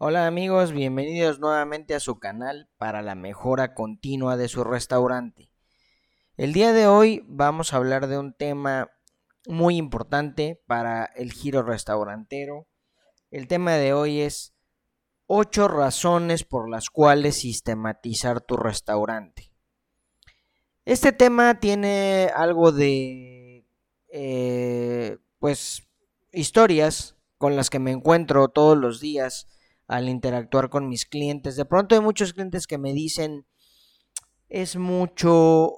Hola 0.00 0.28
amigos, 0.28 0.70
bienvenidos 0.70 1.40
nuevamente 1.40 1.92
a 1.96 1.98
su 1.98 2.20
canal 2.20 2.70
para 2.78 3.02
la 3.02 3.16
mejora 3.16 3.74
continua 3.74 4.36
de 4.36 4.46
su 4.46 4.62
restaurante. 4.62 5.50
El 6.36 6.52
día 6.52 6.72
de 6.72 6.86
hoy 6.86 7.24
vamos 7.26 7.72
a 7.72 7.78
hablar 7.78 8.06
de 8.06 8.16
un 8.16 8.32
tema 8.32 8.92
muy 9.48 9.76
importante 9.76 10.62
para 10.68 11.04
el 11.04 11.32
giro 11.32 11.64
restaurantero. 11.64 12.68
El 13.32 13.48
tema 13.48 13.72
de 13.72 13.92
hoy 13.92 14.20
es 14.20 14.54
8 15.26 15.66
razones 15.66 16.44
por 16.44 16.70
las 16.70 16.90
cuales 16.90 17.40
sistematizar 17.40 18.40
tu 18.40 18.56
restaurante. 18.56 19.50
Este 20.84 21.10
tema 21.10 21.58
tiene 21.58 22.30
algo 22.36 22.70
de, 22.70 23.66
eh, 24.12 25.18
pues, 25.40 25.88
historias 26.30 27.16
con 27.36 27.56
las 27.56 27.68
que 27.68 27.80
me 27.80 27.90
encuentro 27.90 28.46
todos 28.46 28.78
los 28.78 29.00
días 29.00 29.48
al 29.88 30.08
interactuar 30.08 30.68
con 30.68 30.88
mis 30.88 31.06
clientes. 31.06 31.56
De 31.56 31.64
pronto 31.64 31.94
hay 31.94 32.00
muchos 32.00 32.34
clientes 32.34 32.66
que 32.66 32.78
me 32.78 32.92
dicen, 32.92 33.46
es 34.48 34.76
mucho 34.76 35.72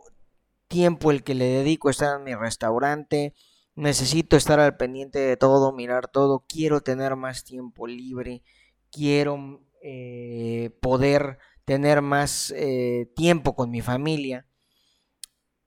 tiempo 0.69 1.11
el 1.11 1.23
que 1.25 1.35
le 1.35 1.47
dedico 1.47 1.89
a 1.89 1.93
estar 1.93 2.19
en 2.19 2.25
mi 2.25 2.35
restaurante, 2.35 3.35
necesito 3.75 4.37
estar 4.37 4.61
al 4.61 4.77
pendiente 4.77 5.19
de 5.19 5.37
todo, 5.37 5.73
mirar 5.73 6.09
todo, 6.09 6.45
quiero 6.49 6.81
tener 6.81 7.17
más 7.17 7.45
tiempo 7.45 7.87
libre, 7.87 8.43
quiero 8.91 9.63
eh, 9.83 10.71
poder 10.81 11.39
tener 11.65 12.03
más 12.03 12.53
eh, 12.57 13.11
tiempo 13.17 13.55
con 13.55 13.71
mi 13.71 13.81
familia. 13.81 14.47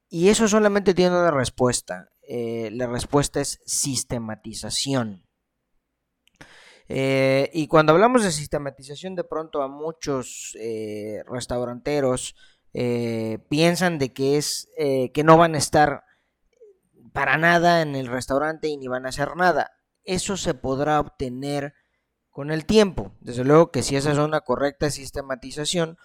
Y 0.09 0.29
eso 0.29 0.48
solamente 0.48 0.93
tiene 0.93 1.17
una 1.17 1.31
respuesta. 1.31 2.12
Eh, 2.27 2.70
la 2.71 2.87
respuesta 2.87 3.41
es 3.41 3.62
sistematización. 3.65 5.23
Eh, 6.95 7.49
y 7.53 7.65
cuando 7.65 7.91
hablamos 7.91 8.23
de 8.23 8.31
sistematización, 8.31 9.15
de 9.15 9.23
pronto 9.23 9.63
a 9.63 9.67
muchos 9.67 10.55
eh, 10.59 11.23
restauranteros 11.25 12.35
eh, 12.71 13.40
piensan 13.49 13.98
de 13.98 14.13
que 14.13 14.37
es 14.37 14.70
que 14.77 15.23
no 15.23 15.35
van 15.35 15.55
a 15.55 15.57
estar 15.57 16.03
para 17.12 17.37
nada 17.37 17.81
en 17.81 17.95
el 17.95 18.05
restaurante 18.05 18.68
y 18.68 18.77
ni 18.77 18.87
van 18.87 19.07
a 19.07 19.09
hacer 19.09 19.35
nada. 19.35 19.71
Eso 20.03 20.37
se 20.37 20.53
podrá 20.53 20.99
obtener 20.99 21.73
con 22.29 22.51
el 22.51 22.68
tiempo. 22.68 23.12
Desde 23.21 23.43
luego 23.43 23.71
que 23.71 23.81
si 23.81 23.96
esa 23.96 24.12
es 24.12 24.20
una 24.20 24.41
correcta 24.41 24.91
sistematización, 24.91 25.98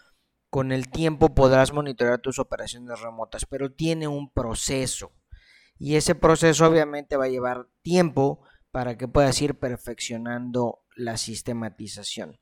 con 0.48 0.72
el 0.72 0.88
tiempo 0.88 1.34
podrás 1.34 1.70
monitorear 1.74 2.20
tus 2.20 2.38
operaciones 2.38 2.98
remotas, 3.02 3.44
pero 3.44 3.70
tiene 3.70 4.08
un 4.08 4.32
proceso. 4.32 5.12
Y 5.78 5.96
ese 5.96 6.14
proceso 6.14 6.66
obviamente 6.66 7.18
va 7.18 7.26
a 7.26 7.28
llevar 7.28 7.66
tiempo 7.82 8.40
para 8.78 8.96
que 8.96 9.08
puedas 9.08 9.42
ir 9.42 9.56
perfeccionando 9.56 10.84
la 10.94 11.16
sistematización. 11.16 12.38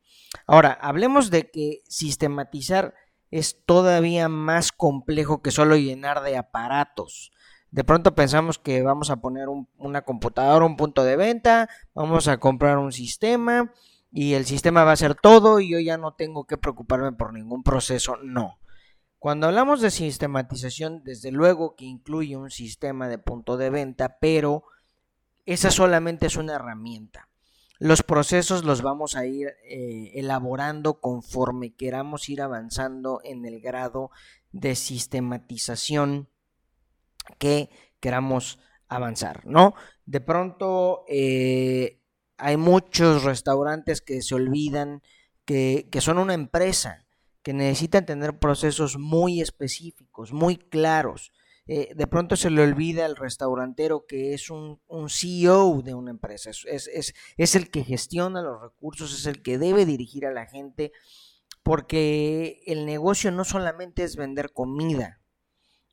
Ahora, 0.47 0.73
hablemos 0.83 1.31
de 1.31 1.51
que 1.51 1.81
sistematizar 1.89 2.93
es 3.31 3.65
todavía 3.65 4.29
más 4.29 4.71
complejo 4.71 5.41
que 5.41 5.51
solo 5.51 5.79
llenar 5.79 6.23
de 6.23 6.37
aparatos. 6.37 7.33
De 7.71 7.85
pronto 7.85 8.15
pensamos 8.15 8.59
que 8.59 8.83
vamos 8.83 9.09
a 9.09 9.17
poner 9.17 9.47
una 9.79 10.03
computadora, 10.03 10.67
un 10.67 10.77
punto 10.77 11.05
de 11.05 11.17
venta, 11.17 11.71
vamos 11.95 12.29
a 12.29 12.37
comprar 12.37 12.77
un 12.77 12.93
sistema 12.93 13.73
y 14.13 14.35
el 14.35 14.45
sistema 14.45 14.85
va 14.85 14.91
a 14.91 14.93
hacer 14.93 15.15
todo 15.15 15.59
y 15.59 15.71
yo 15.71 15.81
ya 15.81 15.97
no 15.97 16.13
tengo 16.13 16.47
que 16.47 16.59
preocuparme 16.59 17.13
por 17.13 17.33
ningún 17.33 17.63
proceso. 17.63 18.19
No. 18.23 18.59
Cuando 19.19 19.47
hablamos 19.47 19.81
de 19.81 19.91
sistematización, 19.91 21.03
desde 21.03 21.33
luego 21.33 21.77
que 21.77 21.87
incluye 21.87 22.37
un 22.37 22.51
sistema 22.51 23.09
de 23.09 23.17
punto 23.17 23.57
de 23.57 23.71
venta, 23.71 24.19
pero 24.21 24.65
esa 25.47 25.71
solamente 25.71 26.27
es 26.27 26.37
una 26.37 26.55
herramienta. 26.55 27.29
Los 27.79 28.03
procesos 28.03 28.65
los 28.65 28.83
vamos 28.83 29.17
a 29.17 29.27
ir 29.27 29.49
eh, 29.65 30.13
elaborando 30.15 31.01
conforme 31.01 31.75
queramos 31.75 32.29
ir 32.29 32.41
avanzando 32.41 33.21
en 33.23 33.45
el 33.45 33.61
grado 33.61 34.11
de 34.51 34.75
sistematización 34.75 36.29
que 37.39 37.71
queramos 38.01 38.59
avanzar, 38.89 39.47
¿no? 39.47 39.75
De 40.07 40.21
pronto 40.21 41.05
eh, 41.09 42.01
hay 42.39 42.57
muchos 42.57 43.25
restaurantes 43.25 44.01
que 44.01 44.23
se 44.23 44.35
olvidan 44.35 45.03
que, 45.45 45.89
que 45.91 46.01
son 46.01 46.19
una 46.19 46.35
empresa, 46.35 47.07
que 47.43 47.53
necesitan 47.53 48.07
tener 48.07 48.39
procesos 48.39 48.97
muy 48.99 49.41
específicos, 49.41 50.33
muy 50.33 50.57
claros, 50.57 51.31
eh, 51.69 51.93
de 51.97 52.07
pronto 52.07 52.37
se 52.37 52.51
le 52.51 52.63
olvida 52.63 53.05
al 53.05 53.17
restaurantero 53.17 54.07
que 54.07 54.35
es 54.35 54.51
un, 54.51 54.81
CEO 55.09 55.83
de 55.83 55.95
una 55.95 56.13
empresa, 56.13 56.51
es, 56.51 57.55
el 57.55 57.71
que 57.71 57.83
gestiona 57.83 58.41
los 58.41 58.63
recursos, 58.63 59.13
es 59.13 59.27
el 59.27 59.43
que 59.43 59.59
debe 59.59 59.85
dirigir 59.85 60.27
a 60.27 60.33
la 60.33 60.47
gente, 60.47 60.93
porque 61.65 62.63
el 62.67 62.87
negocio 62.87 63.33
no 63.33 63.45
solamente 63.45 64.05
es 64.05 64.15
vender 64.15 64.53
comida, 64.53 65.21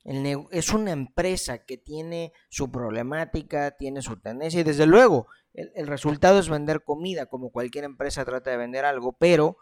es 0.04 0.72
una 0.72 0.92
empresa 0.92 1.64
que 1.64 1.76
tiene 1.76 2.32
su 2.50 2.70
problemática, 2.70 3.72
tiene 3.72 4.00
su 4.00 4.20
tendencia 4.20 4.60
y 4.60 4.64
desde 4.64 4.86
luego 4.86 5.26
el, 5.54 5.72
el, 5.74 5.86
resultado 5.88 6.38
es 6.38 6.48
vender 6.48 6.84
comida, 6.84 7.26
como 7.26 7.50
cualquier 7.50 7.84
empresa 7.84 8.24
trata 8.24 8.50
de 8.50 8.58
vender 8.58 8.84
algo, 8.84 9.16
pero 9.18 9.56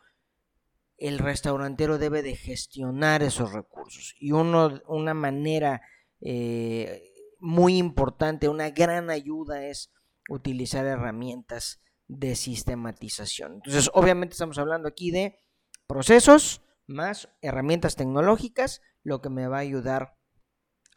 el 0.99 1.19
restaurantero 1.19 1.97
debe 1.97 2.23
de 2.23 2.37
gestionar 2.37 3.23
esos 3.23 3.53
recursos 3.53 4.15
y 4.19 4.33
uno, 4.33 4.81
una 4.87 5.15
manera 5.15 5.81
eh, 6.25 7.03
muy 7.39 7.77
importante, 7.77 8.49
una 8.49 8.71
gran 8.71 9.11
ayuda 9.11 9.67
es 9.67 9.93
utilizar 10.29 10.87
herramientas 10.87 11.81
de 12.07 12.37
sistematización. 12.37 13.55
Entonces, 13.55 13.91
obviamente 13.95 14.35
estamos 14.35 14.59
hablando 14.59 14.89
aquí 14.89 15.11
de 15.11 15.39
procesos 15.87 16.63
más 16.87 17.29
herramientas 17.41 17.97
tecnológicas, 17.97 18.81
lo 19.03 19.21
que 19.21 19.31
me 19.31 19.49
va 19.49 19.59
a 19.59 19.61
ayudar 19.61 20.17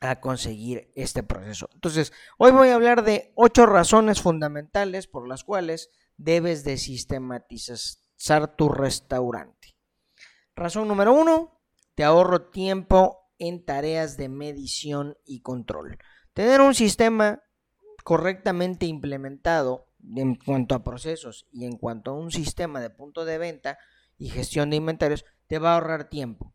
a 0.02 0.20
conseguir 0.20 0.92
este 0.96 1.24
proceso. 1.24 1.70
Entonces, 1.74 2.14
hoy 2.38 2.52
voy 2.52 2.70
a 2.70 2.76
hablar 2.76 3.04
de 3.04 3.32
ocho 3.36 3.66
razones 3.66 4.22
fundamentales 4.22 5.08
por 5.08 5.28
las 5.28 5.44
cuales 5.44 5.90
debes 6.18 6.64
de 6.64 6.78
sistematizar 6.78 8.56
tu 8.56 8.70
restaurante. 8.70 9.76
Razón 10.56 10.88
número 10.88 11.14
uno, 11.14 11.62
te 11.96 12.04
ahorro 12.04 12.50
tiempo 12.50 13.25
en 13.40 13.66
tareas 13.66 14.18
de 14.18 14.30
medición 14.30 15.18
y 15.26 15.42
control. 15.42 15.98
Tener 16.34 16.62
un 16.62 16.76
sistema 16.76 17.42
correctamente 18.04 18.86
implementado 18.86 19.88
en 20.16 20.36
cuanto 20.36 20.76
a 20.76 20.84
procesos 20.84 21.48
y 21.52 21.66
en 21.66 21.78
cuanto 21.78 22.12
a 22.12 22.14
un 22.14 22.32
sistema 22.32 22.80
de 22.80 22.90
punto 22.90 23.26
de 23.26 23.38
venta 23.38 23.78
y 24.18 24.30
gestión 24.30 24.70
de 24.70 24.78
inventarios 24.78 25.26
te 25.48 25.60
va 25.60 25.72
a 25.72 25.76
ahorrar 25.76 26.10
tiempo. 26.10 26.54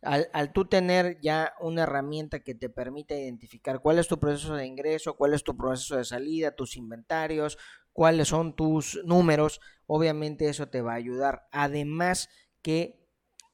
Al, 0.00 0.28
al, 0.32 0.52
tú 0.52 0.64
tener 0.64 1.20
ya 1.20 1.54
una 1.60 1.84
herramienta 1.84 2.40
que 2.40 2.56
te 2.56 2.68
permite 2.68 3.20
identificar 3.20 3.80
cuál 3.80 4.00
es 4.00 4.08
tu 4.08 4.18
proceso 4.18 4.56
de 4.56 4.66
ingreso, 4.66 5.14
cuál 5.14 5.32
es 5.32 5.44
tu 5.44 5.56
proceso 5.56 5.96
de 5.96 6.04
salida, 6.04 6.56
tus 6.56 6.76
inventarios, 6.76 7.56
cuáles 7.92 8.28
son 8.28 8.56
tus 8.56 9.00
números, 9.04 9.60
obviamente 9.86 10.48
eso 10.48 10.68
te 10.68 10.82
va 10.82 10.92
a 10.92 10.96
ayudar. 10.96 11.46
Además 11.52 12.28
que 12.62 13.06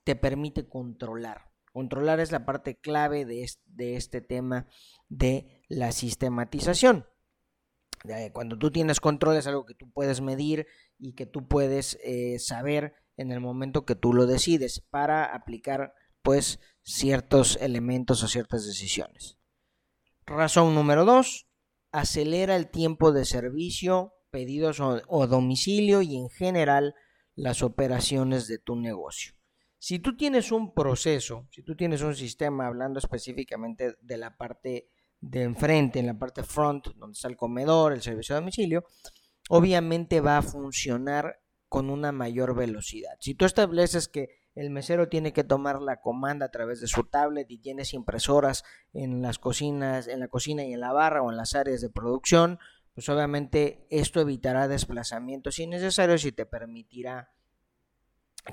te 0.05 0.17
permite 0.17 0.67
controlar. 0.67 1.48
Controlar 1.73 2.21
es 2.21 2.33
la 2.33 2.45
parte 2.45 2.77
clave 2.77 3.25
de 3.25 3.45
este, 3.97 4.21
tema 4.21 4.67
de 5.09 5.63
la 5.69 5.93
sistematización. 5.93 7.07
Cuando 8.33 8.59
tú 8.59 8.71
tienes 8.71 9.01
control 9.01 9.37
es 9.37 9.47
algo 9.47 9.67
que 9.67 9.75
tú 9.75 9.91
puedes 9.91 10.21
medir 10.21 10.67
y 10.99 11.15
que 11.15 11.27
tú 11.27 11.49
puedes 11.49 11.99
eh, 12.05 12.39
saber 12.39 12.95
en 13.17 13.33
el 13.33 13.41
momento 13.41 13.85
que 13.85 13.97
tú 13.97 14.13
lo 14.13 14.27
decides 14.27 14.81
para 14.91 15.25
aplicar 15.25 15.93
pues 16.23 16.61
ciertos 16.83 17.59
elementos 17.61 18.23
o 18.23 18.29
ciertas 18.29 18.67
decisiones. 18.67 19.39
Razón 20.27 20.75
número 20.75 21.05
dos, 21.05 21.49
acelera 21.91 22.55
el 22.55 22.71
tiempo 22.71 23.13
de 23.13 23.25
servicio, 23.25 24.15
pedidos 24.31 24.79
o 24.81 25.27
domicilio 25.27 26.03
y 26.03 26.17
en 26.17 26.29
general 26.29 26.95
las 27.35 27.63
operaciones 27.63 28.47
de 28.47 28.59
tu 28.59 28.77
negocio. 28.77 29.38
Si 29.79 30.01
tú 30.01 30.17
tienes 30.17 30.51
un 30.51 30.75
proceso, 30.75 31.47
si 31.51 31.63
tú 31.63 31.77
tienes 31.77 32.03
un 32.03 32.15
sistema, 32.15 32.67
hablando 32.67 32.99
específicamente 32.99 33.97
de 34.01 34.17
la 34.17 34.37
parte 34.37 34.89
de 35.21 35.43
enfrente, 35.43 35.99
en 35.99 36.07
la 36.07 36.19
parte 36.19 36.43
front, 36.43 36.89
donde 36.97 37.15
está 37.15 37.29
el 37.29 37.37
comedor, 37.37 37.93
el 37.93 38.03
servicio 38.03 38.35
de 38.35 38.41
domicilio, 38.41 38.85
obviamente 39.49 40.21
va 40.21 40.39
a 40.39 40.43
funcionar 40.43 41.41
con 41.69 41.91
una 41.91 42.13
mayor 42.13 42.55
velocidad. 42.55 43.13
Si 43.21 43.35
tú 43.35 43.45
estableces 43.45 44.09
que 44.09 44.31
el 44.55 44.71
mesero 44.71 45.09
tiene 45.09 45.33
que 45.33 45.45
tomar 45.45 45.81
la 45.81 46.01
comanda 46.01 46.47
a 46.47 46.51
través 46.51 46.81
de 46.81 46.89
su 46.89 47.05
tablet 47.05 47.49
y 47.49 47.59
tienes 47.59 47.95
impresoras 47.95 48.65
en 48.93 49.23
las 49.23 49.39
cocinas, 49.39 50.09
en 50.09 50.19
la 50.19 50.29
cocina 50.29 50.65
y 50.65 50.73
en 50.73 50.81
la 50.81 50.93
barra 50.93 51.23
o 51.23 51.31
en 51.31 51.37
las 51.37 51.55
áreas 51.55 51.81
de 51.81 51.91
producción, 51.91 52.59
pues 52.95 53.09
obviamente 53.09 53.87
esto 53.91 54.21
evitará 54.21 54.67
desplazamientos 54.67 55.61
innecesarios 55.61 56.25
y 56.25 56.33
te 56.33 56.47
permitirá 56.47 57.31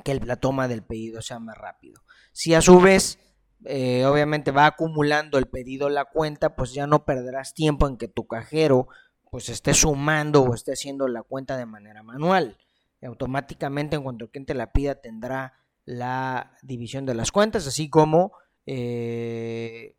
que 0.04 0.14
la 0.16 0.36
toma 0.36 0.68
del 0.68 0.84
pedido 0.84 1.22
sea 1.22 1.40
más 1.40 1.58
rápido. 1.58 2.02
Si 2.32 2.54
a 2.54 2.62
su 2.62 2.80
vez, 2.80 3.20
eh, 3.66 4.06
obviamente 4.06 4.52
va 4.52 4.66
acumulando 4.66 5.38
el 5.38 5.48
pedido 5.48 5.90
la 5.90 6.06
cuenta, 6.06 6.56
pues 6.56 6.74
ya 6.74 6.88
no 6.88 7.06
perderás 7.06 7.54
tiempo 7.54 7.88
en 7.88 7.98
que 7.98 8.08
tu 8.08 8.28
cajero 8.28 8.88
pues 9.32 9.50
esté 9.50 9.74
sumando 9.74 10.44
o 10.44 10.54
esté 10.54 10.72
haciendo 10.72 11.08
la 11.10 11.22
cuenta 11.22 11.58
de 11.58 11.66
manera 11.66 12.04
manual. 12.04 12.58
automáticamente 13.02 13.96
en 13.96 14.04
cuanto 14.04 14.26
el 14.26 14.32
cliente 14.32 14.54
la 14.54 14.72
pida 14.72 14.96
tendrá 14.96 15.54
la 15.84 16.58
división 16.64 17.06
de 17.06 17.14
las 17.14 17.32
cuentas, 17.32 17.68
así 17.68 17.90
como 17.90 18.32
eh, 18.66 19.96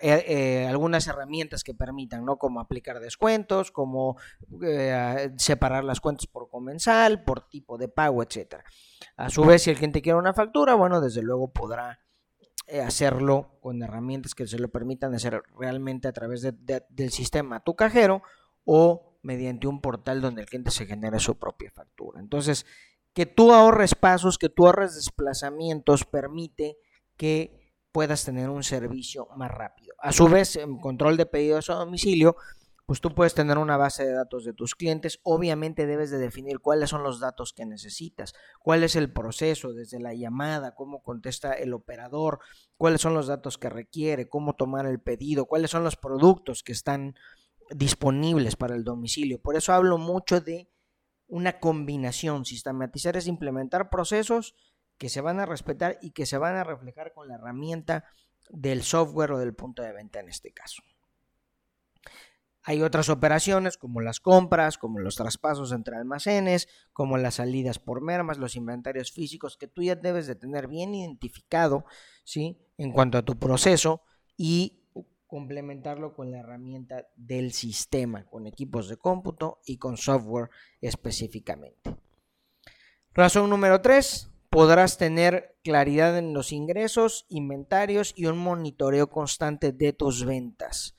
eh, 0.00 0.24
eh, 0.26 0.66
algunas 0.68 1.06
herramientas 1.06 1.64
que 1.64 1.74
permitan, 1.74 2.24
¿no? 2.24 2.36
Como 2.36 2.60
aplicar 2.60 3.00
descuentos, 3.00 3.70
como 3.70 4.16
separar 5.36 5.84
las 5.84 6.00
cuentas 6.00 6.26
por 6.26 6.48
comensal, 6.48 7.24
por 7.24 7.48
tipo 7.48 7.78
de 7.78 7.88
pago, 7.88 8.22
etcétera. 8.22 8.64
A 9.16 9.30
su 9.30 9.44
vez, 9.44 9.62
si 9.62 9.70
el 9.70 9.76
cliente 9.76 10.02
quiere 10.02 10.18
una 10.18 10.34
factura, 10.34 10.74
bueno, 10.74 11.00
desde 11.00 11.22
luego 11.22 11.52
podrá 11.52 12.00
hacerlo 12.84 13.58
con 13.60 13.82
herramientas 13.82 14.34
que 14.34 14.46
se 14.46 14.58
lo 14.58 14.68
permitan 14.68 15.14
hacer 15.14 15.42
realmente 15.58 16.08
a 16.08 16.12
través 16.12 16.42
del 16.42 17.10
sistema 17.10 17.62
tu 17.62 17.76
cajero 17.76 18.22
o 18.64 19.18
mediante 19.22 19.66
un 19.66 19.80
portal 19.80 20.20
donde 20.20 20.42
el 20.42 20.48
cliente 20.48 20.70
se 20.70 20.86
genere 20.86 21.18
su 21.18 21.38
propia 21.38 21.70
factura. 21.70 22.20
Entonces, 22.20 22.66
que 23.12 23.26
tú 23.26 23.52
ahorres 23.52 23.94
pasos, 23.94 24.38
que 24.38 24.48
tú 24.48 24.66
ahorres 24.66 24.94
desplazamientos, 24.94 26.04
permite 26.04 26.76
que 27.16 27.65
puedas 27.96 28.26
tener 28.26 28.50
un 28.50 28.62
servicio 28.62 29.26
más 29.38 29.50
rápido. 29.50 29.94
A 30.00 30.12
su 30.12 30.28
vez, 30.28 30.56
en 30.56 30.78
control 30.80 31.16
de 31.16 31.24
pedidos 31.24 31.70
a 31.70 31.76
domicilio, 31.76 32.36
pues 32.84 33.00
tú 33.00 33.14
puedes 33.14 33.32
tener 33.32 33.56
una 33.56 33.78
base 33.78 34.04
de 34.04 34.12
datos 34.12 34.44
de 34.44 34.52
tus 34.52 34.74
clientes. 34.74 35.18
Obviamente 35.22 35.86
debes 35.86 36.10
de 36.10 36.18
definir 36.18 36.60
cuáles 36.60 36.90
son 36.90 37.02
los 37.02 37.20
datos 37.20 37.54
que 37.54 37.64
necesitas, 37.64 38.34
cuál 38.60 38.82
es 38.82 38.96
el 38.96 39.10
proceso 39.10 39.72
desde 39.72 39.98
la 39.98 40.12
llamada, 40.12 40.74
cómo 40.74 41.02
contesta 41.02 41.54
el 41.54 41.72
operador, 41.72 42.40
cuáles 42.76 43.00
son 43.00 43.14
los 43.14 43.28
datos 43.28 43.56
que 43.56 43.70
requiere, 43.70 44.28
cómo 44.28 44.56
tomar 44.56 44.84
el 44.84 45.00
pedido, 45.00 45.46
cuáles 45.46 45.70
son 45.70 45.82
los 45.82 45.96
productos 45.96 46.62
que 46.62 46.72
están 46.72 47.14
disponibles 47.70 48.56
para 48.56 48.76
el 48.76 48.84
domicilio. 48.84 49.40
Por 49.40 49.56
eso 49.56 49.72
hablo 49.72 49.96
mucho 49.96 50.42
de 50.42 50.68
una 51.28 51.60
combinación. 51.60 52.44
Sistematizar 52.44 53.16
es 53.16 53.26
implementar 53.26 53.88
procesos 53.88 54.54
que 54.98 55.08
se 55.08 55.20
van 55.20 55.40
a 55.40 55.46
respetar 55.46 55.98
y 56.00 56.10
que 56.10 56.26
se 56.26 56.38
van 56.38 56.56
a 56.56 56.64
reflejar 56.64 57.12
con 57.12 57.28
la 57.28 57.34
herramienta 57.34 58.04
del 58.50 58.82
software 58.82 59.32
o 59.32 59.38
del 59.38 59.54
punto 59.54 59.82
de 59.82 59.92
venta 59.92 60.20
en 60.20 60.28
este 60.28 60.52
caso. 60.52 60.82
Hay 62.68 62.82
otras 62.82 63.08
operaciones 63.10 63.76
como 63.76 64.00
las 64.00 64.18
compras, 64.18 64.76
como 64.76 64.98
los 64.98 65.14
traspasos 65.14 65.70
entre 65.70 65.96
almacenes, 65.96 66.66
como 66.92 67.16
las 67.16 67.34
salidas 67.34 67.78
por 67.78 68.00
mermas, 68.00 68.38
los 68.38 68.56
inventarios 68.56 69.12
físicos 69.12 69.56
que 69.56 69.68
tú 69.68 69.84
ya 69.84 69.94
debes 69.94 70.26
de 70.26 70.34
tener 70.34 70.66
bien 70.66 70.92
identificado, 70.92 71.84
¿sí? 72.24 72.58
En 72.76 72.90
cuanto 72.90 73.18
a 73.18 73.22
tu 73.22 73.38
proceso 73.38 74.02
y 74.36 74.82
complementarlo 75.28 76.12
con 76.12 76.32
la 76.32 76.38
herramienta 76.38 77.06
del 77.14 77.52
sistema, 77.52 78.26
con 78.26 78.48
equipos 78.48 78.88
de 78.88 78.96
cómputo 78.96 79.60
y 79.64 79.76
con 79.78 79.96
software 79.96 80.50
específicamente. 80.80 81.96
Razón 83.12 83.48
número 83.48 83.80
3, 83.80 84.30
podrás 84.56 84.96
tener 84.96 85.54
claridad 85.62 86.16
en 86.16 86.32
los 86.32 86.50
ingresos, 86.50 87.26
inventarios 87.28 88.14
y 88.16 88.24
un 88.24 88.38
monitoreo 88.38 89.10
constante 89.10 89.70
de 89.70 89.92
tus 89.92 90.24
ventas. 90.24 90.96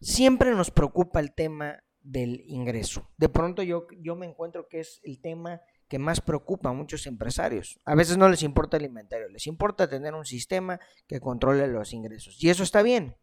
Siempre 0.00 0.50
nos 0.50 0.72
preocupa 0.72 1.20
el 1.20 1.32
tema 1.32 1.84
del 2.00 2.42
ingreso. 2.44 3.08
De 3.18 3.28
pronto 3.28 3.62
yo, 3.62 3.86
yo 4.00 4.16
me 4.16 4.26
encuentro 4.26 4.66
que 4.68 4.80
es 4.80 4.98
el 5.04 5.20
tema 5.20 5.60
que 5.86 6.00
más 6.00 6.20
preocupa 6.20 6.70
a 6.70 6.72
muchos 6.72 7.06
empresarios. 7.06 7.78
A 7.84 7.94
veces 7.94 8.16
no 8.16 8.28
les 8.28 8.42
importa 8.42 8.78
el 8.78 8.86
inventario, 8.86 9.28
les 9.28 9.46
importa 9.46 9.88
tener 9.88 10.14
un 10.14 10.26
sistema 10.26 10.80
que 11.06 11.20
controle 11.20 11.68
los 11.68 11.92
ingresos. 11.92 12.36
Y 12.42 12.50
eso 12.50 12.64
está 12.64 12.82
bien. 12.82 13.16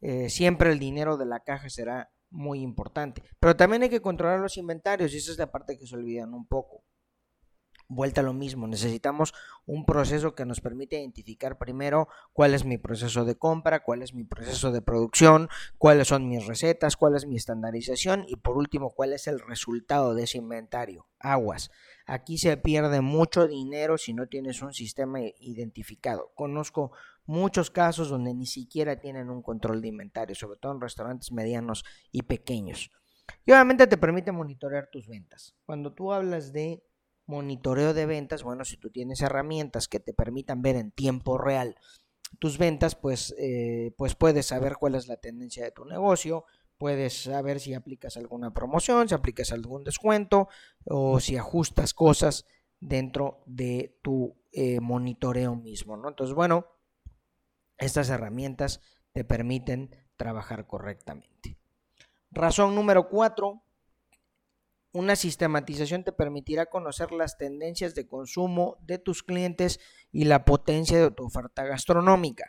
Eh, 0.00 0.30
siempre 0.30 0.72
el 0.72 0.78
dinero 0.78 1.18
de 1.18 1.26
la 1.26 1.40
caja 1.40 1.68
será 1.68 2.10
muy 2.30 2.62
importante. 2.62 3.22
Pero 3.38 3.54
también 3.54 3.82
hay 3.82 3.90
que 3.90 4.00
controlar 4.00 4.40
los 4.40 4.56
inventarios 4.56 5.12
y 5.12 5.18
esa 5.18 5.32
es 5.32 5.36
la 5.36 5.52
parte 5.52 5.78
que 5.78 5.86
se 5.86 5.94
olvidan 5.94 6.32
un 6.32 6.46
poco. 6.46 6.86
Vuelta 7.88 8.20
a 8.20 8.24
lo 8.24 8.32
mismo, 8.32 8.66
necesitamos 8.66 9.34
un 9.66 9.84
proceso 9.84 10.34
que 10.34 10.46
nos 10.46 10.60
permite 10.60 10.98
identificar 10.98 11.58
primero 11.58 12.08
cuál 12.32 12.54
es 12.54 12.64
mi 12.64 12.78
proceso 12.78 13.24
de 13.24 13.36
compra, 13.36 13.82
cuál 13.82 14.02
es 14.02 14.14
mi 14.14 14.24
proceso 14.24 14.72
de 14.72 14.82
producción, 14.82 15.48
cuáles 15.78 16.08
son 16.08 16.28
mis 16.28 16.46
recetas, 16.46 16.96
cuál 16.96 17.16
es 17.16 17.26
mi 17.26 17.36
estandarización 17.36 18.24
y 18.26 18.36
por 18.36 18.56
último 18.56 18.90
cuál 18.90 19.12
es 19.12 19.26
el 19.26 19.40
resultado 19.40 20.14
de 20.14 20.24
ese 20.24 20.38
inventario. 20.38 21.06
Aguas. 21.18 21.70
Aquí 22.06 22.38
se 22.38 22.56
pierde 22.56 23.00
mucho 23.00 23.46
dinero 23.46 23.96
si 23.96 24.12
no 24.12 24.26
tienes 24.26 24.60
un 24.62 24.72
sistema 24.72 25.20
identificado. 25.20 26.32
Conozco 26.34 26.92
muchos 27.26 27.70
casos 27.70 28.08
donde 28.08 28.34
ni 28.34 28.46
siquiera 28.46 28.98
tienen 28.98 29.30
un 29.30 29.42
control 29.42 29.80
de 29.80 29.88
inventario, 29.88 30.34
sobre 30.34 30.58
todo 30.58 30.72
en 30.72 30.80
restaurantes 30.80 31.30
medianos 31.30 31.84
y 32.10 32.22
pequeños. 32.22 32.90
Y 33.46 33.52
obviamente 33.52 33.86
te 33.86 33.96
permite 33.96 34.32
monitorear 34.32 34.88
tus 34.90 35.06
ventas. 35.06 35.54
Cuando 35.64 35.92
tú 35.92 36.12
hablas 36.12 36.52
de 36.52 36.82
monitoreo 37.32 37.94
de 37.94 38.04
ventas, 38.04 38.42
bueno, 38.42 38.64
si 38.64 38.76
tú 38.76 38.90
tienes 38.90 39.22
herramientas 39.22 39.88
que 39.88 40.00
te 40.00 40.12
permitan 40.12 40.60
ver 40.60 40.76
en 40.76 40.90
tiempo 40.92 41.38
real 41.38 41.76
tus 42.38 42.58
ventas, 42.58 42.94
pues, 42.94 43.34
eh, 43.38 43.92
pues 43.96 44.14
puedes 44.14 44.46
saber 44.46 44.76
cuál 44.76 44.94
es 44.94 45.08
la 45.08 45.16
tendencia 45.16 45.64
de 45.64 45.70
tu 45.70 45.84
negocio, 45.84 46.44
puedes 46.78 47.24
saber 47.24 47.58
si 47.60 47.74
aplicas 47.74 48.16
alguna 48.16 48.52
promoción, 48.52 49.08
si 49.08 49.14
aplicas 49.14 49.52
algún 49.52 49.84
descuento 49.84 50.48
o 50.84 51.20
si 51.20 51.36
ajustas 51.36 51.94
cosas 51.94 52.44
dentro 52.80 53.42
de 53.46 53.98
tu 54.02 54.36
eh, 54.52 54.80
monitoreo 54.80 55.56
mismo, 55.56 55.96
¿no? 55.96 56.08
Entonces, 56.08 56.34
bueno, 56.34 56.66
estas 57.78 58.10
herramientas 58.10 58.80
te 59.12 59.24
permiten 59.24 59.90
trabajar 60.16 60.66
correctamente. 60.66 61.58
Razón 62.30 62.74
número 62.74 63.08
cuatro, 63.08 63.62
una 64.92 65.16
sistematización 65.16 66.04
te 66.04 66.12
permitirá 66.12 66.66
conocer 66.66 67.12
las 67.12 67.38
tendencias 67.38 67.94
de 67.94 68.06
consumo 68.06 68.76
de 68.82 68.98
tus 68.98 69.22
clientes 69.22 69.80
y 70.10 70.24
la 70.24 70.44
potencia 70.44 71.00
de 71.00 71.10
tu 71.10 71.24
oferta 71.24 71.64
gastronómica. 71.64 72.44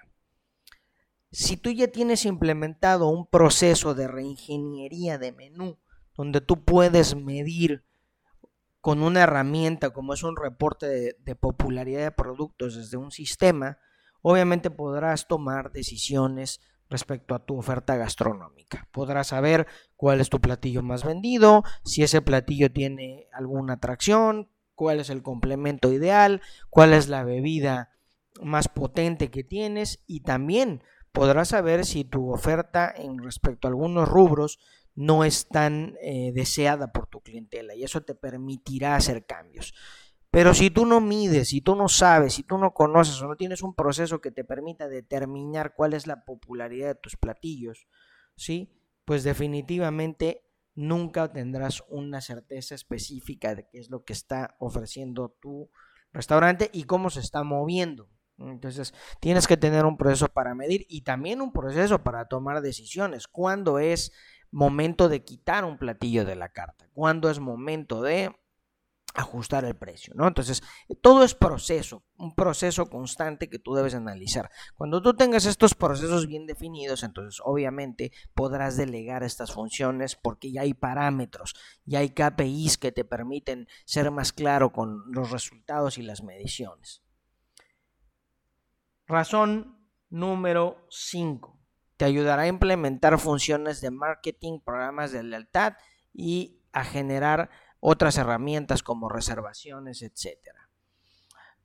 Si 1.32 1.58
tú 1.58 1.72
ya 1.72 1.88
tienes 1.88 2.26
implementado 2.26 3.08
un 3.08 3.26
proceso 3.26 3.96
de 3.96 4.08
reingeniería 4.08 5.18
de 5.18 5.32
menú, 5.32 5.80
donde 6.16 6.42
tú 6.42 6.64
puedes 6.64 7.16
medir 7.16 7.86
con 8.82 9.02
una 9.02 9.22
herramienta 9.24 9.92
como 9.92 10.14
es 10.14 10.24
un 10.24 10.36
reporte 10.36 10.86
de, 10.86 11.16
de 11.20 11.36
popularidad 11.36 12.04
de 12.04 12.12
productos 12.12 12.76
desde 12.76 12.98
un 12.98 13.12
sistema, 13.12 13.80
obviamente 14.22 14.70
podrás 14.70 15.28
tomar 15.28 15.72
decisiones 15.72 16.60
respecto 16.94 17.36
a 17.36 17.46
tu 17.46 17.58
oferta 17.58 17.98
gastronómica. 17.98 18.88
Podrás 18.92 19.28
saber 19.28 19.68
cuál 19.98 20.22
es 20.22 20.30
tu 20.30 20.40
platillo 20.40 20.82
más 20.82 21.04
vendido, 21.04 21.64
si 21.84 22.04
ese 22.04 22.22
platillo 22.22 22.72
tiene 22.72 23.28
alguna 23.34 23.74
atracción, 23.74 24.50
cuál 24.76 25.02
es 25.02 25.10
el 25.10 25.22
complemento 25.22 25.92
ideal, 25.92 26.42
cuál 26.70 26.94
es 26.94 27.10
la 27.10 27.24
bebida 27.24 27.90
más 28.42 28.68
potente 28.68 29.30
que 29.30 29.44
tienes 29.44 30.02
y 30.08 30.22
también 30.22 30.84
podrás 31.12 31.50
saber 31.50 31.86
si 31.86 32.04
tu 32.06 32.32
oferta 32.32 32.94
en 32.96 33.20
respecto 33.20 33.68
a 33.68 33.72
algunos 33.72 34.08
rubros 34.08 34.60
no 34.96 35.24
es 35.24 35.48
tan 35.48 35.96
eh, 36.02 36.32
deseada 36.34 36.92
por 36.92 37.08
tu 37.08 37.22
clientela 37.22 37.76
y 37.76 37.84
eso 37.84 38.02
te 38.02 38.16
permitirá 38.16 38.96
hacer 38.96 39.26
cambios. 39.26 39.74
Pero 40.34 40.56
si 40.56 40.72
tú 40.72 40.88
no 40.88 41.00
mides, 41.00 41.50
si 41.50 41.62
tú 41.62 41.76
no 41.76 41.88
sabes, 41.88 42.34
si 42.34 42.42
tú 42.42 42.58
no 42.58 42.74
conoces 42.74 43.22
o 43.22 43.28
no 43.28 43.36
tienes 43.36 43.62
un 43.62 43.76
proceso 43.76 44.20
que 44.20 44.32
te 44.32 44.44
permita 44.44 44.88
determinar 44.88 45.76
cuál 45.76 45.94
es 45.94 46.08
la 46.08 46.26
popularidad 46.26 46.88
de 46.88 46.96
tus 46.96 47.16
platillos, 47.18 47.86
¿sí? 48.36 48.74
Pues 49.06 49.24
definitivamente 49.24 50.44
nunca 50.74 51.32
tendrás 51.32 51.84
una 51.88 52.20
certeza 52.20 52.74
específica 52.74 53.54
de 53.54 53.70
qué 53.70 53.78
es 53.78 53.92
lo 53.92 54.06
que 54.06 54.14
está 54.14 54.56
ofreciendo 54.58 55.38
tu 55.40 55.70
restaurante 56.12 56.72
y 56.74 56.86
cómo 56.86 57.12
se 57.12 57.20
está 57.20 57.44
moviendo. 57.44 58.10
Entonces, 58.40 58.96
tienes 59.20 59.46
que 59.46 59.56
tener 59.56 59.86
un 59.86 59.98
proceso 59.98 60.30
para 60.30 60.56
medir 60.56 60.88
y 60.90 61.02
también 61.02 61.44
un 61.44 61.54
proceso 61.54 62.04
para 62.04 62.28
tomar 62.28 62.64
decisiones. 62.64 63.28
¿Cuándo 63.28 63.78
es 63.78 64.12
momento 64.50 65.10
de 65.10 65.24
quitar 65.24 65.64
un 65.64 65.78
platillo 65.78 66.26
de 66.26 66.36
la 66.36 66.50
carta? 66.50 66.90
¿Cuándo 66.94 67.30
es 67.30 67.40
momento 67.40 68.02
de 68.02 68.34
ajustar 69.14 69.64
el 69.66 69.76
precio, 69.76 70.14
¿no? 70.16 70.28
Entonces, 70.28 70.64
todo 71.02 71.24
es 71.24 71.36
proceso, 71.36 72.04
un 72.18 72.34
proceso 72.34 72.90
constante 72.90 73.50
que 73.50 73.60
tú 73.60 73.76
debes 73.76 73.94
analizar. 73.94 74.50
Cuando 74.76 75.02
tú 75.02 75.14
tengas 75.14 75.46
estos 75.46 75.76
procesos 75.76 76.28
bien 76.28 76.46
definidos, 76.48 77.04
entonces 77.04 77.40
obviamente 77.44 78.12
podrás 78.34 78.76
delegar 78.76 79.24
estas 79.24 79.52
funciones 79.52 80.16
porque 80.16 80.52
ya 80.52 80.62
hay 80.62 80.74
parámetros, 80.74 81.54
ya 81.86 82.00
hay 82.00 82.10
KPIs 82.10 82.78
que 82.78 82.92
te 82.92 83.06
permiten 83.06 83.68
ser 83.86 84.10
más 84.10 84.34
claro 84.34 84.72
con 84.72 85.04
los 85.12 85.32
resultados 85.32 85.98
y 85.98 86.02
las 86.02 86.24
mediciones. 86.24 87.04
Razón 89.06 89.78
número 90.10 90.88
5. 90.90 91.60
Te 91.98 92.06
ayudará 92.06 92.44
a 92.44 92.48
implementar 92.48 93.20
funciones 93.20 93.82
de 93.82 93.92
marketing, 93.92 94.60
programas 94.60 95.12
de 95.12 95.24
lealtad 95.24 95.74
y 96.14 96.62
a 96.72 96.84
generar 96.84 97.50
otras 97.86 98.18
herramientas 98.18 98.84
como 98.84 99.10
reservaciones, 99.10 100.02
etc. 100.02 100.38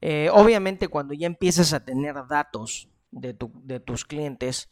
Eh, 0.01 0.31
obviamente 0.33 0.89
cuando 0.89 1.15
ya 1.15 1.27
empiezas 1.27 1.73
a 1.73 1.85
tener 1.85 2.15
datos 2.29 2.89
de, 3.11 3.37
de 3.63 3.81
tus 3.81 4.05
clientes, 4.05 4.69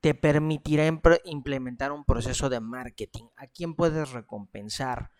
te 0.00 0.14
permitirá 0.14 0.86
implementar 1.24 1.92
un 1.92 2.04
proceso 2.04 2.48
de 2.48 2.60
marketing. 2.60 3.24
¿A 3.36 3.46
quién 3.46 3.74
puedes 3.74 4.10
recompensar? 4.12 5.10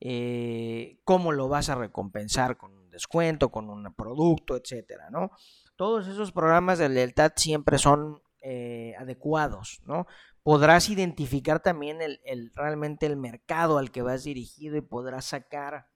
eh, 0.00 0.98
cómo 1.04 1.32
lo 1.32 1.48
vas 1.48 1.68
a 1.68 1.74
recompensar 1.74 2.56
con 2.56 2.76
un 2.76 2.90
descuento, 2.90 3.50
con 3.50 3.70
un 3.70 3.92
producto, 3.94 4.56
etcétera, 4.56 5.10
¿no? 5.10 5.30
Todos 5.76 6.06
esos 6.08 6.32
programas 6.32 6.78
de 6.78 6.88
lealtad 6.88 7.32
siempre 7.36 7.78
son 7.78 8.22
eh, 8.42 8.94
adecuados, 8.98 9.80
¿no? 9.84 10.06
Podrás 10.46 10.90
identificar 10.90 11.58
también 11.58 11.98
el, 12.00 12.52
realmente 12.54 13.04
el 13.04 13.16
mercado 13.16 13.78
al 13.78 13.90
que 13.90 14.02
vas 14.02 14.22
dirigido 14.22 14.76
y 14.76 14.80
podrás 14.80 15.24
sacar 15.24 15.88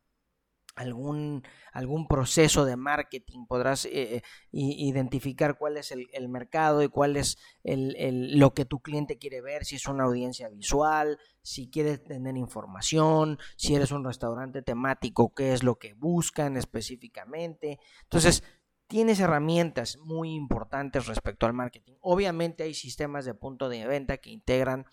algún, 0.75 1.45
algún 1.73 2.09
proceso 2.09 2.64
de 2.64 2.75
marketing, 2.75 3.47
podrás 3.47 3.85
eh, 3.85 4.16
eh, 4.16 4.23
identificar 4.50 5.57
cuál 5.57 5.76
es 5.76 5.92
el, 5.92 6.28
mercado 6.28 6.83
y 6.83 6.88
cuál 6.88 7.16
es 7.16 7.38
lo 7.62 8.52
que 8.52 8.64
tu 8.64 8.80
cliente 8.80 9.19
quiere 9.19 9.40
ver, 9.40 9.64
si 9.64 9.76
es 9.76 9.87
una 9.87 10.02
audiencia 10.02 10.49
visual, 10.49 11.21
si 11.42 11.71
quieres 11.71 12.02
tener 12.02 12.37
información, 12.37 13.38
si 13.54 13.76
eres 13.76 13.92
un 13.92 14.04
restaurante 14.04 14.62
temático, 14.62 15.33
qué 15.33 15.52
es 15.52 15.62
lo 15.62 15.78
que 15.78 15.95
buscan 15.95 16.57
específicamente. 16.57 17.78
Entonces, 18.02 18.42
tienes 18.90 19.20
herramientas 19.20 19.99
muy 19.99 20.35
importantes 20.35 21.06
respecto 21.06 21.47
al 21.47 21.52
marketing. 21.52 21.92
Obviamente 22.00 22.64
hay 22.64 22.75
sistemas 22.75 23.25
de 23.25 23.35
punto 23.35 23.68
de 23.68 23.87
venta 23.87 24.16
que 24.16 24.30
integran 24.30 24.85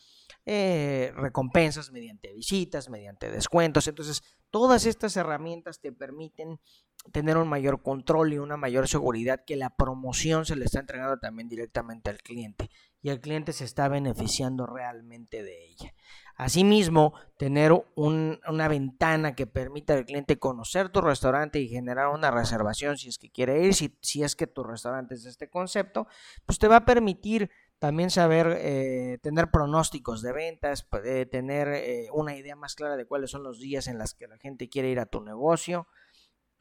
eh, 0.45 1.11
recompensas 1.15 1.91
mediante 1.91 2.31
visitas, 2.31 2.89
mediante 2.91 3.31
descuentos. 3.31 3.87
Entonces, 3.87 4.21
todas 4.51 4.85
estas 4.85 5.17
herramientas 5.17 5.81
te 5.81 5.91
permiten 5.91 6.59
tener 7.11 7.37
un 7.37 7.47
mayor 7.47 7.81
control 7.81 8.33
y 8.33 8.37
una 8.37 8.55
mayor 8.55 8.87
seguridad 8.87 9.43
que 9.47 9.55
la 9.55 9.71
promoción 9.71 10.45
se 10.45 10.55
le 10.55 10.65
está 10.65 10.79
entregando 10.79 11.17
también 11.17 11.49
directamente 11.49 12.11
al 12.11 12.19
cliente 12.19 12.69
y 13.01 13.09
el 13.09 13.19
cliente 13.19 13.51
se 13.51 13.65
está 13.65 13.87
beneficiando 13.87 14.67
realmente 14.67 15.41
de 15.41 15.65
ella. 15.65 15.93
Asimismo, 16.37 17.13
tener 17.39 17.71
una 17.95 18.67
ventana 18.67 19.33
que 19.33 19.47
permita 19.47 19.95
al 19.95 20.05
cliente 20.05 20.37
conocer 20.37 20.89
tu 20.89 21.01
restaurante 21.01 21.59
y 21.59 21.67
generar 21.67 22.09
una 22.09 22.29
reservación 22.29 22.95
si 22.95 23.09
es 23.09 23.17
que 23.17 23.31
quiere 23.31 23.63
ir, 23.63 23.73
si, 23.73 24.23
es 24.23 24.35
que 24.35 24.45
tu 24.45 24.63
restaurante 24.63 25.15
es 25.15 25.25
este 25.25 25.49
concepto, 25.49 26.05
pues 26.45 26.59
te 26.59 26.67
va 26.67 26.77
a 26.77 26.85
permitir 26.85 27.49
también 27.79 28.11
saber 28.11 28.55
eh, 28.59 29.17
tener 29.23 29.49
pronósticos 29.49 30.21
de 30.21 30.31
ventas, 30.31 30.87
tener 31.31 31.69
eh, 31.69 32.09
una 32.13 32.35
idea 32.35 32.55
más 32.55 32.75
clara 32.75 32.97
de 32.97 33.05
cuáles 33.05 33.31
son 33.31 33.41
los 33.41 33.59
días 33.59 33.87
en 33.87 33.97
los 33.97 34.13
que 34.13 34.27
la 34.27 34.37
gente 34.37 34.69
quiere 34.69 34.89
ir 34.89 34.99
a 34.99 35.07
tu 35.07 35.21
negocio, 35.21 35.87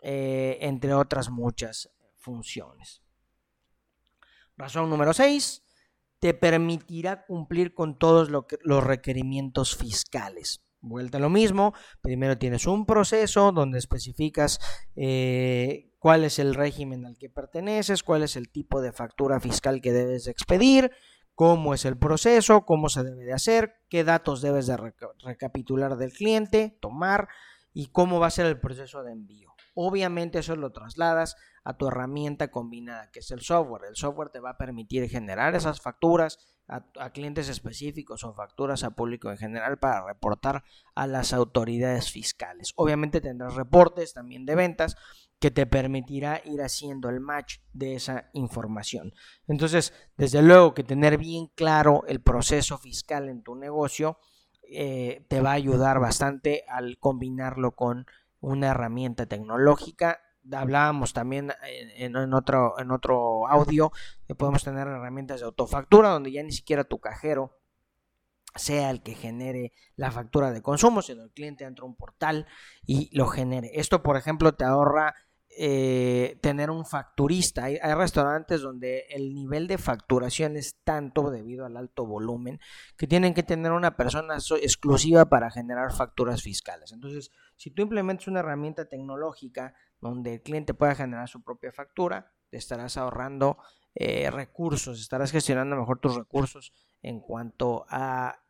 eh, 0.00 0.56
entre 0.62 0.94
otras 0.94 1.28
muchas 1.28 1.90
funciones. 2.16 3.02
Razón 4.56 4.88
número 4.88 5.12
6 5.12 5.65
te 6.18 6.34
permitirá 6.34 7.24
cumplir 7.26 7.74
con 7.74 7.98
todos 7.98 8.30
los 8.30 8.84
requerimientos 8.84 9.76
fiscales. 9.76 10.62
Vuelta 10.80 11.18
a 11.18 11.20
lo 11.20 11.30
mismo, 11.30 11.74
primero 12.00 12.38
tienes 12.38 12.66
un 12.66 12.86
proceso 12.86 13.50
donde 13.50 13.78
especificas 13.78 14.60
eh, 14.94 15.90
cuál 15.98 16.22
es 16.22 16.38
el 16.38 16.54
régimen 16.54 17.04
al 17.06 17.16
que 17.16 17.28
perteneces, 17.28 18.02
cuál 18.04 18.22
es 18.22 18.36
el 18.36 18.50
tipo 18.50 18.80
de 18.80 18.92
factura 18.92 19.40
fiscal 19.40 19.80
que 19.80 19.92
debes 19.92 20.28
expedir, 20.28 20.92
cómo 21.34 21.74
es 21.74 21.84
el 21.84 21.98
proceso, 21.98 22.64
cómo 22.64 22.88
se 22.88 23.02
debe 23.02 23.24
de 23.24 23.32
hacer, 23.32 23.74
qué 23.88 24.04
datos 24.04 24.42
debes 24.42 24.66
de 24.66 24.76
recapitular 25.24 25.96
del 25.96 26.12
cliente, 26.12 26.78
tomar 26.80 27.28
y 27.72 27.88
cómo 27.88 28.20
va 28.20 28.28
a 28.28 28.30
ser 28.30 28.46
el 28.46 28.60
proceso 28.60 29.02
de 29.02 29.12
envío. 29.12 29.55
Obviamente 29.78 30.38
eso 30.38 30.56
lo 30.56 30.72
trasladas 30.72 31.36
a 31.62 31.76
tu 31.76 31.88
herramienta 31.88 32.50
combinada, 32.50 33.10
que 33.10 33.18
es 33.18 33.30
el 33.30 33.42
software. 33.42 33.82
El 33.86 33.94
software 33.94 34.30
te 34.30 34.40
va 34.40 34.50
a 34.50 34.56
permitir 34.56 35.06
generar 35.06 35.54
esas 35.54 35.82
facturas 35.82 36.38
a, 36.66 37.10
clientes 37.10 37.50
específicos 37.50 38.24
o 38.24 38.32
facturas 38.32 38.84
a 38.84 38.92
público 38.92 39.30
en 39.30 39.36
general 39.36 39.78
para 39.78 40.06
reportar 40.06 40.64
a 40.94 41.06
las 41.06 41.34
autoridades 41.34 42.10
fiscales. 42.10 42.72
Obviamente 42.76 43.20
tendrás 43.20 43.54
reportes 43.54 44.14
también 44.14 44.46
de 44.46 44.54
ventas 44.54 44.96
que 45.38 45.50
te 45.50 45.66
permitirá 45.66 46.40
ir 46.46 46.62
haciendo 46.62 47.10
el 47.10 47.20
match 47.20 47.58
de 47.74 47.96
esa 47.96 48.30
información. 48.32 49.12
Entonces, 49.46 49.92
desde 50.16 50.40
luego 50.40 50.72
que 50.72 50.84
tener 50.84 51.18
bien 51.18 51.48
claro 51.54 52.04
el 52.08 52.22
proceso 52.22 52.78
fiscal 52.78 53.28
en 53.28 53.42
tu 53.42 53.54
negocio 53.54 54.18
eh, 54.68 55.26
te 55.28 55.42
va 55.42 55.50
a 55.50 55.54
ayudar 55.54 56.00
bastante 56.00 56.64
al 56.66 56.98
combinarlo 56.98 57.72
con 57.72 58.06
una 58.40 58.68
herramienta 58.68 59.26
tecnológica. 59.26 60.20
Hablábamos 60.52 61.12
también 61.12 61.52
en, 61.96 62.34
otro, 62.34 62.78
en 62.78 62.92
otro 62.92 63.48
audio 63.48 63.90
que 64.26 64.34
podemos 64.34 64.62
tener 64.62 64.86
herramientas 64.86 65.40
de 65.40 65.46
autofactura 65.46 66.10
donde 66.10 66.30
ya 66.30 66.42
ni 66.42 66.52
siquiera 66.52 66.84
tu 66.84 67.00
cajero 67.00 67.58
sea 68.54 68.90
el 68.90 69.02
que 69.02 69.14
genere 69.14 69.72
la 69.96 70.10
factura 70.10 70.50
de 70.50 70.62
consumo, 70.62 71.02
sino 71.02 71.24
el 71.24 71.32
cliente 71.32 71.64
entra 71.64 71.82
a 71.82 71.88
un 71.88 71.96
portal 71.96 72.46
y 72.86 73.14
lo 73.16 73.26
genere. 73.26 73.70
Esto, 73.74 74.02
por 74.02 74.16
ejemplo, 74.16 74.54
te 74.54 74.64
ahorra 74.64 75.14
eh, 75.58 76.38
tener 76.42 76.70
un 76.70 76.84
facturista. 76.84 77.64
Hay, 77.64 77.78
restaurantes 77.78 78.60
donde 78.60 79.06
el 79.08 79.32
nivel 79.32 79.66
de 79.66 79.78
facturación 79.78 80.54
es 80.56 80.76
tanto 80.84 81.30
debido 81.30 81.64
al 81.64 81.78
alto 81.78 82.04
volumen 82.04 82.60
que 82.98 83.06
tienen 83.06 83.32
que 83.32 83.42
tener 83.42 83.72
una 83.72 83.96
persona 83.96 84.36
exclusiva 84.36 85.30
para 85.30 85.50
generar 85.50 85.92
facturas 85.92 86.42
fiscales. 86.42 86.92
Entonces, 86.92 87.30
si 87.56 87.70
tú 87.70 87.80
implementas 87.80 88.28
una 88.28 88.40
herramienta 88.40 88.86
tecnológica 88.86 89.72
donde 89.98 90.34
el 90.34 90.42
cliente 90.42 90.74
pueda 90.74 90.94
generar 90.94 91.26
su 91.26 91.42
propia 91.42 91.72
factura, 91.72 92.34
te 92.50 92.58
estarás 92.58 92.98
ahorrando 92.98 93.56
eh, 93.94 94.30
recursos, 94.30 95.00
estarás 95.00 95.32
gestionando 95.32 95.74
mejor 95.74 96.00
tus 96.00 96.16
recursos 96.16 96.74
en 97.00 97.20
cuanto 97.20 97.86
a 97.88 98.42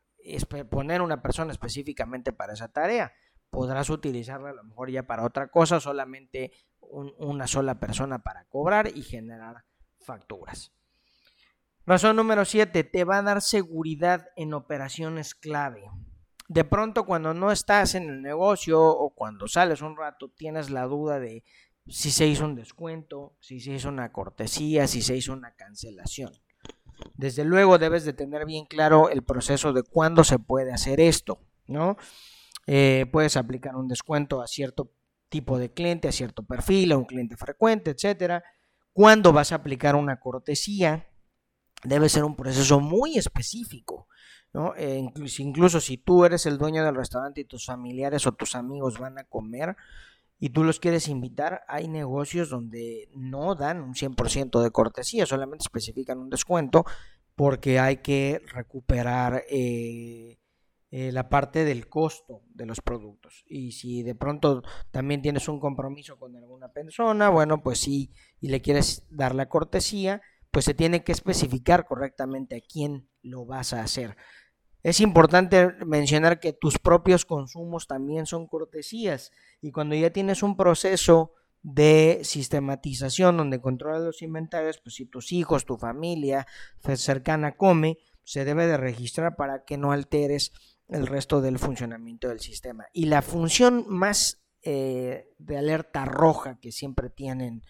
poner 0.69 1.01
una 1.01 1.21
persona 1.21 1.53
específicamente 1.53 2.33
para 2.33 2.51
esa 2.51 2.67
tarea 2.67 3.13
podrás 3.49 3.89
utilizarla 3.89 4.49
a 4.49 4.53
lo 4.53 4.63
mejor 4.63 4.91
ya 4.91 5.03
para 5.03 5.23
otra 5.23 5.47
cosa, 5.47 5.79
solamente 5.79 6.51
una 6.89 7.47
sola 7.47 7.79
persona 7.79 8.19
para 8.19 8.45
cobrar 8.45 8.91
y 8.95 9.03
generar 9.03 9.65
facturas. 9.99 10.73
Razón 11.85 12.17
número 12.17 12.43
7, 12.43 12.83
te 12.83 13.03
va 13.05 13.19
a 13.19 13.23
dar 13.23 13.41
seguridad 13.41 14.27
en 14.35 14.53
operaciones 14.53 15.35
clave. 15.35 15.89
De 16.49 16.63
pronto 16.63 17.05
cuando 17.05 17.33
no 17.33 17.51
estás 17.51 17.95
en 17.95 18.09
el 18.09 18.21
negocio 18.21 18.81
o 18.81 19.13
cuando 19.13 19.47
sales 19.47 19.81
un 19.81 19.97
rato 19.97 20.29
tienes 20.29 20.69
la 20.69 20.83
duda 20.83 21.19
de 21.19 21.43
si 21.87 22.11
se 22.11 22.27
hizo 22.27 22.45
un 22.45 22.55
descuento, 22.55 23.35
si 23.39 23.59
se 23.59 23.71
hizo 23.71 23.89
una 23.89 24.11
cortesía, 24.11 24.87
si 24.87 25.01
se 25.01 25.15
hizo 25.15 25.33
una 25.33 25.53
cancelación. 25.55 26.31
Desde 27.15 27.45
luego 27.45 27.77
debes 27.77 28.05
de 28.05 28.13
tener 28.13 28.45
bien 28.45 28.65
claro 28.65 29.09
el 29.09 29.23
proceso 29.23 29.71
de 29.71 29.83
cuándo 29.83 30.23
se 30.23 30.39
puede 30.39 30.73
hacer 30.73 30.99
esto, 30.99 31.39
¿no? 31.67 31.97
Eh, 32.65 33.05
puedes 33.11 33.37
aplicar 33.37 33.75
un 33.75 33.87
descuento 33.87 34.41
a 34.41 34.47
cierto 34.47 34.91
tipo 35.29 35.57
de 35.57 35.71
cliente, 35.73 36.07
a 36.07 36.11
cierto 36.11 36.43
perfil, 36.43 36.91
a 36.91 36.97
un 36.97 37.05
cliente 37.05 37.35
frecuente, 37.37 37.91
etcétera. 37.91 38.43
Cuando 38.93 39.33
vas 39.33 39.51
a 39.51 39.55
aplicar 39.55 39.95
una 39.95 40.19
cortesía, 40.19 41.07
debe 41.83 42.09
ser 42.09 42.23
un 42.23 42.35
proceso 42.35 42.79
muy 42.79 43.17
específico. 43.17 44.07
¿no? 44.53 44.73
Eh, 44.75 44.97
incluso, 44.97 45.41
incluso, 45.41 45.79
si 45.79 45.97
tú 45.97 46.25
eres 46.25 46.45
el 46.45 46.57
dueño 46.57 46.83
del 46.83 46.95
restaurante 46.95 47.41
y 47.41 47.45
tus 47.45 47.65
familiares 47.65 48.25
o 48.25 48.31
tus 48.31 48.55
amigos 48.55 48.97
van 48.97 49.19
a 49.19 49.23
comer 49.25 49.75
y 50.39 50.49
tú 50.49 50.63
los 50.63 50.79
quieres 50.79 51.07
invitar, 51.07 51.63
hay 51.67 51.87
negocios 51.87 52.49
donde 52.49 53.09
no 53.15 53.55
dan 53.55 53.81
un 53.81 53.93
100% 53.93 54.61
de 54.61 54.71
cortesía, 54.71 55.25
solamente 55.25 55.63
especifican 55.63 56.19
un 56.19 56.29
descuento 56.29 56.85
porque 57.35 57.79
hay 57.79 57.97
que 57.97 58.41
recuperar 58.51 59.43
eh, 59.49 60.39
eh, 60.89 61.11
la 61.11 61.27
parte 61.27 61.65
del 61.65 61.89
costo 61.89 62.43
de 62.53 62.65
los 62.65 62.79
productos. 62.79 63.43
Y 63.45 63.73
si 63.73 64.03
de 64.03 64.15
pronto 64.15 64.63
también 64.89 65.21
tienes 65.21 65.49
un 65.49 65.59
compromiso 65.59 66.17
con 66.17 66.35
alguna 66.37 66.71
persona, 66.71 67.29
bueno, 67.29 67.61
pues 67.61 67.79
sí, 67.79 68.11
y 68.39 68.47
le 68.47 68.61
quieres 68.61 69.05
dar 69.09 69.35
la 69.35 69.49
cortesía, 69.49 70.21
pues 70.49 70.63
se 70.63 70.73
tiene 70.73 71.03
que 71.03 71.11
especificar 71.11 71.85
correctamente 71.85 72.55
a 72.55 72.61
quién 72.61 73.09
lo 73.21 73.45
vas 73.45 73.73
a 73.73 73.81
hacer. 73.81 74.15
Es 74.81 75.01
importante 75.01 75.73
mencionar 75.85 76.39
que 76.39 76.53
tus 76.53 76.79
propios 76.79 77.25
consumos 77.25 77.87
también 77.87 78.25
son 78.25 78.47
cortesías 78.47 79.31
y 79.59 79.71
cuando 79.71 79.95
ya 79.95 80.11
tienes 80.11 80.41
un 80.41 80.55
proceso 80.55 81.33
de 81.63 82.21
sistematización 82.23 83.35
donde 83.35 83.59
controlas 83.59 84.03
los 84.03 84.21
inventarios, 84.21 84.79
pues 84.81 84.95
si 84.95 85.05
tus 85.05 85.33
hijos, 85.33 85.65
tu 85.65 85.77
familia 85.77 86.47
cercana 86.95 87.57
come, 87.57 87.97
se 88.23 88.45
debe 88.45 88.67
de 88.67 88.77
registrar 88.77 89.35
para 89.35 89.65
que 89.65 89.77
no 89.77 89.91
alteres 89.91 90.53
el 90.89 91.07
resto 91.07 91.41
del 91.41 91.59
funcionamiento 91.59 92.29
del 92.29 92.39
sistema. 92.39 92.85
Y 92.93 93.05
la 93.05 93.21
función 93.21 93.85
más 93.87 94.41
eh, 94.61 95.33
de 95.37 95.57
alerta 95.57 96.05
roja 96.05 96.59
que 96.59 96.71
siempre 96.71 97.09
tienen 97.09 97.63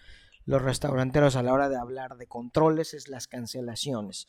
los 0.46 0.62
restauranteros 0.62 1.36
a 1.36 1.44
la 1.44 1.54
hora 1.54 1.70
de 1.70 1.78
hablar 1.78 2.18
de 2.18 2.28
controles 2.28 2.94
es 2.94 3.10
las 3.10 3.28
cancelaciones. 3.28 4.28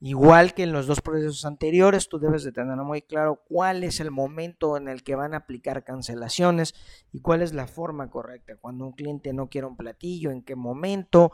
Igual 0.00 0.54
que 0.54 0.64
en 0.64 0.72
los 0.72 0.88
dos 0.88 1.00
procesos 1.00 1.44
anteriores, 1.44 2.08
tú 2.08 2.18
debes 2.18 2.42
de 2.42 2.50
tener 2.50 2.76
muy 2.78 3.02
claro 3.02 3.44
cuál 3.46 3.84
es 3.84 4.00
el 4.00 4.10
momento 4.10 4.76
en 4.76 4.88
el 4.88 5.04
que 5.04 5.14
van 5.14 5.32
a 5.32 5.36
aplicar 5.36 5.84
cancelaciones 5.84 6.74
y 7.12 7.20
cuál 7.20 7.40
es 7.40 7.52
la 7.52 7.68
forma 7.68 8.10
correcta. 8.10 8.56
Cuando 8.56 8.84
un 8.86 8.92
cliente 8.94 9.32
no 9.32 9.48
quiere 9.48 9.68
un 9.68 9.76
platillo, 9.76 10.32
en 10.32 10.42
qué 10.42 10.56
momento, 10.56 11.30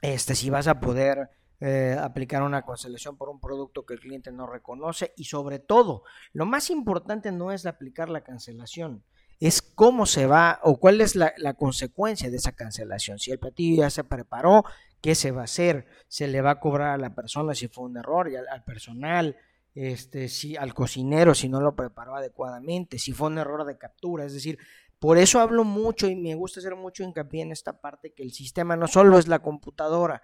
este, 0.00 0.36
si 0.36 0.48
vas 0.48 0.68
a 0.68 0.78
poder 0.78 1.30
eh, 1.60 1.94
aplicar 2.00 2.42
una 2.42 2.62
cancelación 2.62 3.18
por 3.18 3.28
un 3.28 3.38
producto 3.38 3.84
que 3.84 3.92
el 3.92 4.00
cliente 4.00 4.32
no 4.32 4.46
reconoce 4.46 5.12
y 5.16 5.24
sobre 5.24 5.58
todo, 5.58 6.04
lo 6.32 6.46
más 6.46 6.70
importante 6.70 7.32
no 7.32 7.52
es 7.52 7.66
aplicar 7.66 8.08
la 8.08 8.22
cancelación, 8.22 9.04
es 9.40 9.60
cómo 9.60 10.06
se 10.06 10.26
va 10.26 10.60
o 10.62 10.78
cuál 10.78 11.00
es 11.00 11.16
la, 11.16 11.54
consecuencia 11.54 12.30
de 12.30 12.36
esa 12.36 12.52
cancelación. 12.52 13.18
Si 13.18 13.30
el 13.30 13.38
platillo 13.38 13.82
ya 13.82 13.90
se 13.90 14.04
preparó, 14.04 14.64
¿qué 15.00 15.14
se 15.14 15.32
va 15.32 15.42
a 15.42 15.44
hacer? 15.44 15.86
¿Se 16.08 16.28
le 16.28 16.40
va 16.40 16.52
a 16.52 16.60
cobrar 16.60 16.90
a 16.90 16.98
la 16.98 17.14
persona 17.14 17.54
si 17.54 17.68
fue 17.68 17.84
un 17.84 17.96
error 17.96 18.30
y 18.30 18.36
al, 18.36 18.64
personal? 18.64 19.36
Este, 19.74 20.28
si 20.28 20.56
al 20.56 20.74
cocinero 20.74 21.34
si 21.34 21.48
no 21.48 21.60
lo 21.60 21.76
preparó 21.76 22.16
adecuadamente, 22.16 22.98
si 22.98 23.12
fue 23.12 23.28
un 23.28 23.38
error 23.38 23.64
de 23.64 23.78
captura, 23.78 24.24
es 24.24 24.34
decir, 24.34 24.58
por 25.00 25.18
eso 25.18 25.40
hablo 25.40 25.64
mucho 25.64 26.08
y 26.08 26.14
me 26.14 26.34
gusta 26.34 26.60
hacer 26.60 26.76
mucho 26.76 27.02
hincapié 27.02 27.42
en 27.42 27.52
esta 27.52 27.80
parte 27.80 28.12
que 28.12 28.22
el 28.22 28.32
sistema 28.32 28.76
no 28.76 28.86
solo 28.86 29.18
es 29.18 29.26
la 29.26 29.40
computadora 29.40 30.22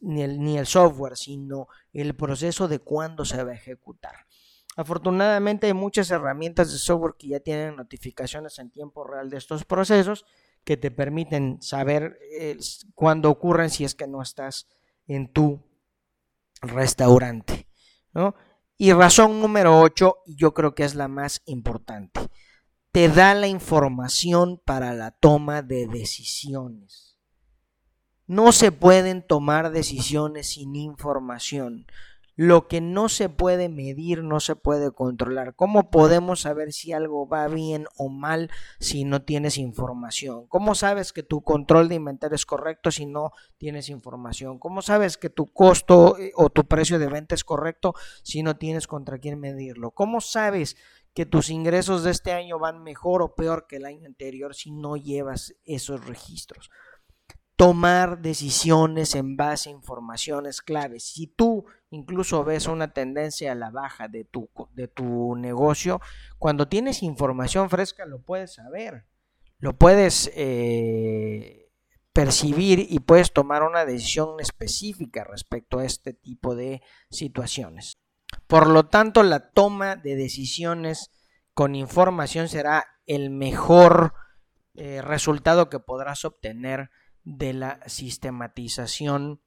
ni 0.00 0.22
el, 0.22 0.38
ni 0.38 0.58
el 0.58 0.66
software, 0.66 1.16
sino 1.16 1.66
el 1.92 2.14
proceso 2.14 2.68
de 2.68 2.78
cuándo 2.78 3.24
se 3.24 3.42
va 3.42 3.52
a 3.52 3.54
ejecutar. 3.54 4.14
Afortunadamente 4.76 5.66
hay 5.66 5.72
muchas 5.72 6.10
herramientas 6.10 6.70
de 6.70 6.78
software 6.78 7.14
que 7.18 7.28
ya 7.28 7.40
tienen 7.40 7.74
notificaciones 7.74 8.58
en 8.60 8.70
tiempo 8.70 9.02
real 9.02 9.28
de 9.30 9.38
estos 9.38 9.64
procesos 9.64 10.24
que 10.62 10.76
te 10.76 10.90
permiten 10.90 11.60
saber 11.62 12.18
eh, 12.38 12.58
cuándo 12.94 13.30
ocurren 13.30 13.70
si 13.70 13.84
es 13.84 13.94
que 13.94 14.06
no 14.06 14.22
estás 14.22 14.68
en 15.06 15.32
tu 15.32 15.64
restaurante. 16.60 17.66
Y 18.76 18.92
razón 18.92 19.40
número 19.40 19.80
8, 19.80 20.18
y 20.26 20.36
yo 20.36 20.54
creo 20.54 20.74
que 20.74 20.84
es 20.84 20.94
la 20.94 21.08
más 21.08 21.42
importante, 21.46 22.20
te 22.92 23.08
da 23.08 23.34
la 23.34 23.48
información 23.48 24.60
para 24.64 24.94
la 24.94 25.10
toma 25.10 25.62
de 25.62 25.86
decisiones. 25.86 27.18
No 28.26 28.52
se 28.52 28.72
pueden 28.72 29.26
tomar 29.26 29.70
decisiones 29.70 30.50
sin 30.50 30.76
información. 30.76 31.86
Lo 32.38 32.68
que 32.68 32.80
no 32.80 33.08
se 33.08 33.28
puede 33.28 33.68
medir 33.68 34.22
no 34.22 34.38
se 34.38 34.54
puede 34.54 34.92
controlar. 34.92 35.56
¿Cómo 35.56 35.90
podemos 35.90 36.42
saber 36.42 36.72
si 36.72 36.92
algo 36.92 37.26
va 37.26 37.48
bien 37.48 37.86
o 37.96 38.08
mal 38.08 38.48
si 38.78 39.02
no 39.02 39.22
tienes 39.22 39.58
información? 39.58 40.46
¿Cómo 40.46 40.76
sabes 40.76 41.12
que 41.12 41.24
tu 41.24 41.42
control 41.42 41.88
de 41.88 41.96
inventario 41.96 42.36
es 42.36 42.46
correcto 42.46 42.92
si 42.92 43.06
no 43.06 43.32
tienes 43.56 43.88
información? 43.88 44.60
¿Cómo 44.60 44.82
sabes 44.82 45.16
que 45.16 45.30
tu 45.30 45.46
costo 45.46 46.16
eh, 46.16 46.30
o 46.36 46.48
tu 46.48 46.64
precio 46.64 47.00
de 47.00 47.08
venta 47.08 47.34
es 47.34 47.42
correcto 47.42 47.94
si 48.22 48.44
no 48.44 48.56
tienes 48.56 48.86
contra 48.86 49.18
quién 49.18 49.40
medirlo? 49.40 49.90
¿Cómo 49.90 50.20
sabes 50.20 50.76
que 51.18 51.26
tus 51.26 51.50
ingresos 51.50 52.04
de 52.04 52.12
este 52.12 52.30
año 52.30 52.60
van 52.60 52.84
mejor 52.84 53.22
o 53.22 53.34
peor 53.34 53.66
que 53.66 53.78
el 53.78 53.86
año 53.86 54.06
anterior 54.06 54.54
si 54.54 54.70
no 54.70 54.96
llevas 54.96 55.52
esos 55.64 56.06
registros? 56.06 56.70
tomar 57.56 58.22
decisiones 58.22 59.16
en 59.16 59.36
base 59.36 59.68
a 59.68 59.72
informaciones 59.72 60.62
claves. 60.62 61.02
Si 61.02 61.26
tú 61.26 61.64
incluso 61.90 62.44
ves 62.44 62.68
una 62.68 62.92
tendencia 62.92 63.50
a 63.50 63.56
la 63.56 63.70
baja 63.72 64.06
de 64.06 64.22
tu, 64.22 64.48
de 64.74 64.86
tu 64.86 65.34
negocio, 65.34 66.00
cuando 66.38 66.68
tienes 66.68 67.02
información 67.02 67.68
fresca 67.68 68.06
lo 68.06 68.22
puedes 68.22 68.54
saber, 68.54 69.06
lo 69.58 69.76
puedes 69.76 70.30
eh, 70.36 71.72
percibir 72.12 72.86
y 72.88 73.00
puedes 73.00 73.32
tomar 73.32 73.64
una 73.64 73.84
decisión 73.84 74.38
específica 74.38 75.24
respecto 75.24 75.80
a 75.80 75.84
este 75.84 76.12
tipo 76.12 76.54
de 76.54 76.80
situaciones. 77.10 77.98
Por 78.48 78.66
lo 78.66 78.86
tanto, 78.86 79.22
la 79.22 79.50
toma 79.50 79.94
de 79.94 80.16
decisiones 80.16 81.12
con 81.54 81.74
información 81.74 82.48
será 82.48 82.86
el 83.06 83.30
mejor 83.30 84.14
eh, 84.74 85.02
resultado 85.02 85.68
que 85.68 85.80
podrás 85.80 86.24
obtener 86.24 86.90
de 87.24 87.52
la 87.52 87.80
sistematización 87.86 89.42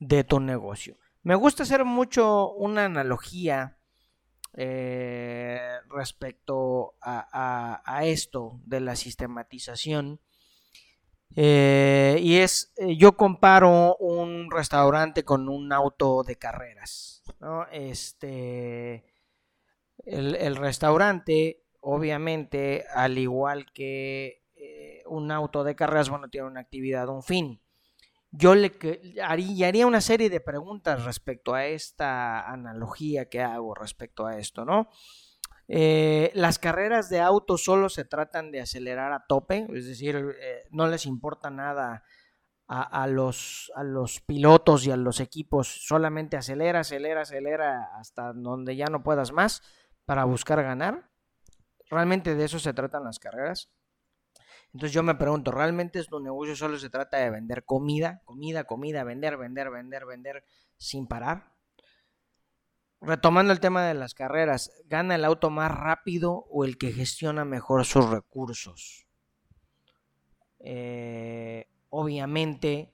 de 0.00 0.24
tu 0.24 0.40
negocio. 0.40 0.96
Me 1.22 1.36
gusta 1.36 1.62
hacer 1.62 1.84
mucho 1.84 2.52
una 2.52 2.86
analogía 2.86 3.78
eh, 4.54 5.60
respecto 5.88 6.94
a, 7.00 8.00
esto 8.02 8.60
de 8.64 8.80
la 8.80 8.96
sistematización. 8.96 10.20
Eh, 11.36 12.18
y 12.20 12.36
es, 12.38 12.72
eh, 12.76 12.96
yo 12.96 13.16
comparo 13.16 13.96
un 13.96 14.50
restaurante 14.50 15.24
con 15.24 15.48
un 15.48 15.72
auto 15.72 16.22
de 16.22 16.36
carreras. 16.36 17.22
Este, 17.72 19.04
el, 20.04 20.56
restaurante, 20.56 21.64
obviamente, 21.80 22.84
al 22.92 23.18
igual 23.18 23.72
que 23.72 24.38
un 25.06 25.32
auto 25.32 25.64
de 25.64 25.74
carreras, 25.74 26.08
bueno, 26.08 26.28
tiene 26.28 26.46
una 26.46 26.60
actividad, 26.60 27.08
un 27.08 27.22
fin. 27.22 27.60
Yo 28.30 28.54
le 28.54 28.72
haría 29.22 29.86
una 29.86 30.00
serie 30.00 30.30
de 30.30 30.40
preguntas 30.40 31.04
respecto 31.04 31.54
a 31.54 31.66
esta 31.66 32.48
analogía 32.48 33.28
que 33.28 33.40
hago 33.40 33.74
respecto 33.74 34.26
a 34.26 34.38
esto, 34.38 34.64
¿no? 34.64 34.88
Eh, 35.72 36.32
las 36.34 36.58
carreras 36.58 37.08
de 37.10 37.20
auto 37.20 37.56
solo 37.56 37.88
se 37.88 38.04
tratan 38.04 38.50
de 38.50 38.60
acelerar 38.60 39.12
a 39.12 39.24
tope, 39.28 39.68
es 39.72 39.86
decir, 39.86 40.16
eh, 40.16 40.64
no 40.70 40.88
les 40.88 41.06
importa 41.06 41.48
nada 41.48 42.02
a, 42.66 43.06
los, 43.06 43.70
a 43.76 43.84
los 43.84 44.20
pilotos 44.20 44.84
y 44.84 44.90
a 44.90 44.96
los 44.96 45.20
equipos, 45.20 45.68
solamente 45.86 46.36
acelera, 46.36 46.80
acelera, 46.80 47.22
acelera 47.22 47.88
hasta 47.96 48.32
donde 48.32 48.74
ya 48.74 48.86
no 48.86 49.04
puedas 49.04 49.32
más 49.32 49.62
para 50.04 50.24
buscar 50.24 50.60
ganar. 50.62 51.08
Realmente 51.88 52.34
de 52.34 52.44
eso 52.44 52.58
se 52.58 52.72
tratan 52.72 53.04
las 53.04 53.20
carreras. 53.20 53.70
Entonces 54.72 54.92
yo 54.92 55.04
me 55.04 55.14
pregunto, 55.14 55.52
¿realmente 55.52 56.02
tu 56.04 56.18
negocio 56.18 56.56
solo 56.56 56.78
se 56.78 56.90
trata 56.90 57.18
de 57.18 57.30
vender 57.30 57.64
comida, 57.64 58.22
comida, 58.24 58.64
comida, 58.64 59.04
vender, 59.04 59.36
vender, 59.36 59.70
vender, 59.70 60.06
vender 60.06 60.44
sin 60.76 61.06
parar? 61.06 61.49
Retomando 63.02 63.52
el 63.52 63.60
tema 63.60 63.86
de 63.86 63.94
las 63.94 64.12
carreras, 64.12 64.70
¿gana 64.84 65.14
el 65.14 65.24
auto 65.24 65.48
más 65.48 65.70
rápido 65.70 66.46
o 66.50 66.64
el 66.64 66.76
que 66.76 66.92
gestiona 66.92 67.46
mejor 67.46 67.86
sus 67.86 68.08
recursos? 68.10 69.06
Eh, 70.58 71.66
obviamente 71.88 72.92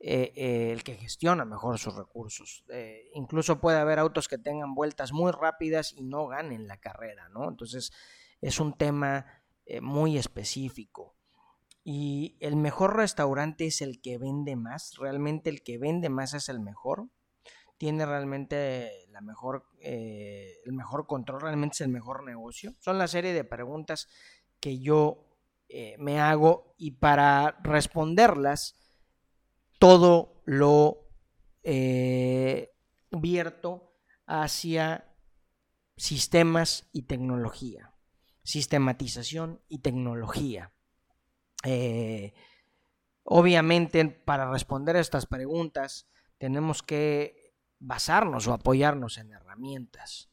eh, 0.00 0.32
eh, 0.34 0.72
el 0.72 0.82
que 0.82 0.94
gestiona 0.94 1.44
mejor 1.44 1.78
sus 1.78 1.94
recursos. 1.94 2.64
incluso 3.12 3.60
puede 3.60 3.78
haber 3.78 3.98
autos 3.98 4.26
que 4.26 4.38
tengan 4.38 4.74
vueltas 4.74 5.12
muy 5.12 5.30
rápidas 5.30 5.92
y 5.92 6.02
no 6.02 6.26
ganen 6.26 6.66
la 6.66 6.78
carrera, 6.78 7.28
¿no? 7.28 7.48
Entonces 7.48 7.92
es 8.40 8.58
un 8.58 8.72
tema 8.76 9.26
muy 9.82 10.16
específico. 10.16 11.14
Y 11.84 12.36
el 12.40 12.56
mejor 12.56 12.96
restaurante 12.96 13.66
es 13.66 13.82
el 13.82 14.00
que 14.00 14.16
vende 14.16 14.56
más. 14.56 14.94
Realmente 14.98 15.50
el 15.50 15.62
que 15.62 15.78
vende 15.78 16.08
más 16.08 16.32
es 16.32 16.48
el 16.48 16.60
mejor. 16.60 17.08
Tiene 17.76 18.06
realmente 18.06 19.01
eh, 19.80 20.54
el 20.64 20.72
mejor 20.72 21.06
control, 21.06 21.40
realmente 21.40 21.74
es 21.74 21.80
el 21.82 21.88
mejor 21.88 22.24
negocio. 22.24 22.74
Son 22.80 22.98
la 22.98 23.08
serie 23.08 23.32
de 23.32 23.44
preguntas 23.44 24.08
que 24.60 24.78
yo 24.78 25.26
eh, 25.68 25.96
me 25.98 26.20
hago 26.20 26.74
y 26.76 26.92
para 26.92 27.58
responderlas 27.62 28.74
todo 29.78 30.42
lo 30.44 31.08
eh, 31.62 32.72
vierto 33.10 33.94
hacia 34.26 35.12
sistemas 35.96 36.88
y 36.92 37.02
tecnología. 37.02 37.94
Sistematización 38.44 39.60
y 39.68 39.78
tecnología. 39.78 40.72
Eh, 41.64 42.34
obviamente, 43.22 44.04
para 44.06 44.50
responder 44.50 44.96
a 44.96 45.00
estas 45.00 45.26
preguntas, 45.26 46.08
tenemos 46.38 46.82
que 46.82 47.41
basarnos 47.82 48.46
o 48.46 48.52
apoyarnos 48.52 49.18
en 49.18 49.32
herramientas, 49.32 50.30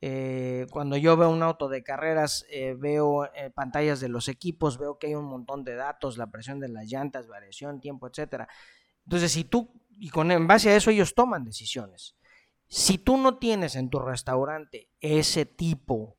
eh, 0.00 0.66
cuando 0.70 0.96
yo 0.96 1.16
veo 1.16 1.30
un 1.30 1.42
auto 1.42 1.68
de 1.68 1.82
carreras, 1.82 2.46
eh, 2.50 2.74
veo 2.78 3.28
pantallas 3.54 4.00
de 4.00 4.08
los 4.08 4.28
equipos, 4.28 4.78
veo 4.78 4.98
que 4.98 5.08
hay 5.08 5.14
un 5.14 5.26
montón 5.26 5.64
de 5.64 5.74
datos, 5.74 6.18
la 6.18 6.30
presión 6.30 6.60
de 6.60 6.68
las 6.68 6.90
llantas, 6.90 7.28
variación, 7.28 7.80
tiempo, 7.80 8.08
etcétera. 8.08 8.48
Entonces, 9.04 9.32
si 9.32 9.44
tú, 9.44 9.72
y 9.90 10.08
con 10.10 10.30
en 10.30 10.46
base 10.46 10.70
a 10.70 10.76
eso 10.76 10.90
ellos 10.90 11.14
toman 11.14 11.44
decisiones. 11.44 12.16
Si 12.66 12.98
tú 12.98 13.16
no 13.18 13.38
tienes 13.38 13.76
en 13.76 13.90
tu 13.90 13.98
restaurante 13.98 14.90
ese 15.00 15.46
tipo 15.46 16.16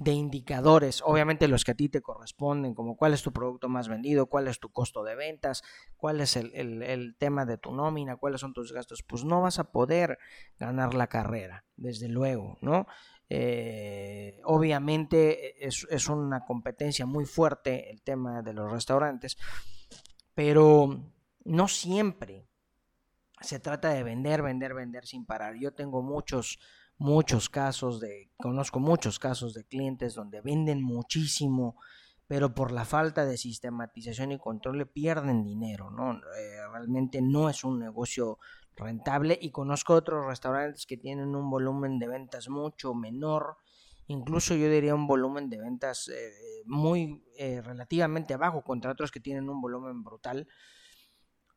de 0.00 0.12
indicadores, 0.12 1.02
obviamente 1.04 1.48
los 1.48 1.64
que 1.64 1.70
a 1.70 1.74
ti 1.74 1.88
te 1.88 2.02
corresponden, 2.02 2.74
como 2.74 2.96
cuál 2.96 3.14
es 3.14 3.22
tu 3.22 3.32
producto 3.32 3.68
más 3.68 3.88
vendido, 3.88 4.26
cuál 4.26 4.48
es 4.48 4.60
tu 4.60 4.70
costo 4.70 5.02
de 5.02 5.14
ventas, 5.14 5.62
cuál 5.96 6.20
es 6.20 6.36
el, 6.36 7.16
tema 7.18 7.46
de 7.46 7.56
tu 7.56 7.72
nómina, 7.72 8.16
cuáles 8.16 8.40
son 8.40 8.52
tus 8.52 8.72
gastos, 8.72 9.02
pues 9.02 9.24
no 9.24 9.40
vas 9.40 9.58
a 9.58 9.70
poder 9.70 10.18
ganar 10.58 10.94
la 10.94 11.06
carrera, 11.06 11.64
desde 11.76 12.08
luego, 12.08 12.58
¿no? 12.60 12.86
Eh, 13.28 14.40
obviamente 14.44 15.66
es, 15.66 15.86
es, 15.90 16.08
una 16.08 16.44
competencia 16.44 17.06
muy 17.06 17.24
fuerte 17.24 17.90
el 17.90 18.02
tema 18.02 18.42
de 18.42 18.52
los 18.52 18.70
restaurantes, 18.70 19.36
pero 20.34 21.00
no 21.44 21.68
siempre 21.68 22.46
se 23.40 23.58
trata 23.58 23.90
de 23.90 24.02
vender, 24.02 24.42
vender, 24.42 24.74
vender 24.74 25.06
sin 25.06 25.26
parar. 25.26 25.56
Yo 25.58 25.72
tengo 25.72 26.02
muchos 26.02 26.58
muchos 26.98 27.48
casos 27.48 28.00
de, 28.00 28.30
conozco 28.36 28.80
muchos 28.80 29.18
casos 29.18 29.54
de 29.54 29.64
clientes 29.64 30.14
donde 30.14 30.40
venden 30.40 30.82
muchísimo, 30.82 31.76
pero 32.26 32.54
por 32.54 32.72
la 32.72 32.84
falta 32.84 33.24
de 33.24 33.36
sistematización 33.36 34.32
y 34.32 34.38
control 34.38 34.88
pierden 34.88 35.44
dinero, 35.44 35.90
¿no? 35.90 36.14
Eh, 36.14 36.68
realmente 36.72 37.20
no 37.22 37.48
es 37.48 37.62
un 37.64 37.78
negocio 37.78 38.38
rentable 38.76 39.38
y 39.40 39.50
conozco 39.50 39.94
otros 39.94 40.26
restaurantes 40.26 40.86
que 40.86 40.96
tienen 40.96 41.34
un 41.34 41.48
volumen 41.48 41.98
de 41.98 42.08
ventas 42.08 42.48
mucho 42.48 42.94
menor, 42.94 43.56
incluso 44.08 44.54
yo 44.54 44.68
diría 44.68 44.94
un 44.94 45.06
volumen 45.06 45.48
de 45.48 45.58
ventas 45.58 46.08
eh, 46.08 46.32
muy 46.66 47.24
eh, 47.38 47.60
relativamente 47.62 48.36
bajo 48.36 48.62
contra 48.62 48.92
otros 48.92 49.10
que 49.10 49.20
tienen 49.20 49.48
un 49.48 49.60
volumen 49.60 50.02
brutal. 50.02 50.48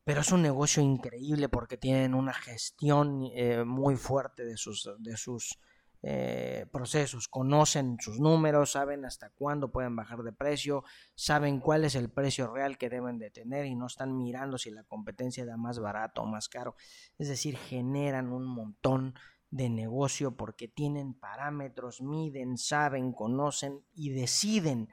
Pero 0.10 0.22
es 0.22 0.32
un 0.32 0.41
negocio 0.41 0.82
increíble 0.82 1.50
porque 1.50 1.78
tienen 1.78 2.15
una 2.15 2.34
gestión 2.34 3.30
eh, 3.36 3.63
muy 3.63 3.95
fuerte 3.95 4.43
de 4.43 4.58
sus, 4.58 4.89
de 4.98 5.15
sus 5.15 5.60
eh, 6.02 6.65
procesos, 6.72 7.28
conocen 7.28 7.98
sus 8.00 8.19
números, 8.19 8.72
saben 8.72 9.06
hasta 9.06 9.30
cuándo 9.30 9.72
pueden 9.72 9.95
bajar 9.95 10.24
de 10.24 10.34
precio, 10.34 10.84
saben 11.13 11.60
cuál 11.60 11.86
es 11.86 11.93
el 11.93 12.10
precio 12.10 12.52
real 12.52 12.80
que 12.80 12.89
deben 12.89 13.19
de 13.19 13.30
tener 13.30 13.67
y 13.67 13.76
no 13.76 13.86
están 13.86 14.17
mirando 14.17 14.58
si 14.58 14.72
la 14.72 14.84
competencia 14.84 15.45
da 15.45 15.58
más 15.58 15.78
barato 15.78 16.24
o 16.24 16.26
más 16.26 16.50
caro. 16.50 16.74
Es 17.19 17.28
decir, 17.28 17.56
generan 17.56 18.32
un 18.34 18.48
montón 18.48 19.13
de 19.52 19.69
negocio 19.69 20.36
porque 20.36 20.67
tienen 20.67 21.13
parámetros, 21.13 22.02
miden, 22.02 22.58
saben, 22.58 23.13
conocen 23.13 23.86
y 23.93 24.10
deciden 24.10 24.89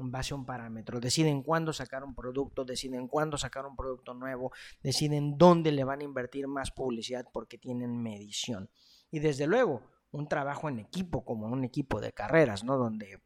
en 0.00 0.10
base 0.10 0.34
a 0.34 0.36
un 0.36 0.46
parámetro. 0.46 1.00
Deciden 1.00 1.42
cuándo 1.42 1.72
sacar 1.72 2.04
un 2.04 2.14
producto, 2.14 2.64
deciden 2.64 3.08
cuándo 3.08 3.38
sacar 3.38 3.66
un 3.66 3.76
producto 3.76 4.14
nuevo, 4.14 4.52
deciden 4.82 5.36
dónde 5.36 5.72
le 5.72 5.84
van 5.84 6.00
a 6.00 6.04
invertir 6.04 6.46
más 6.48 6.70
publicidad 6.70 7.26
porque 7.32 7.58
tienen 7.58 8.02
medición. 8.02 8.70
Y 9.10 9.18
desde 9.20 9.46
luego, 9.46 9.82
un 10.12 10.28
trabajo 10.28 10.68
en 10.68 10.78
equipo, 10.78 11.24
como 11.24 11.46
un 11.46 11.64
equipo 11.64 12.00
de 12.00 12.12
carreras, 12.12 12.64
¿no? 12.64 12.76
Donde 12.76 13.22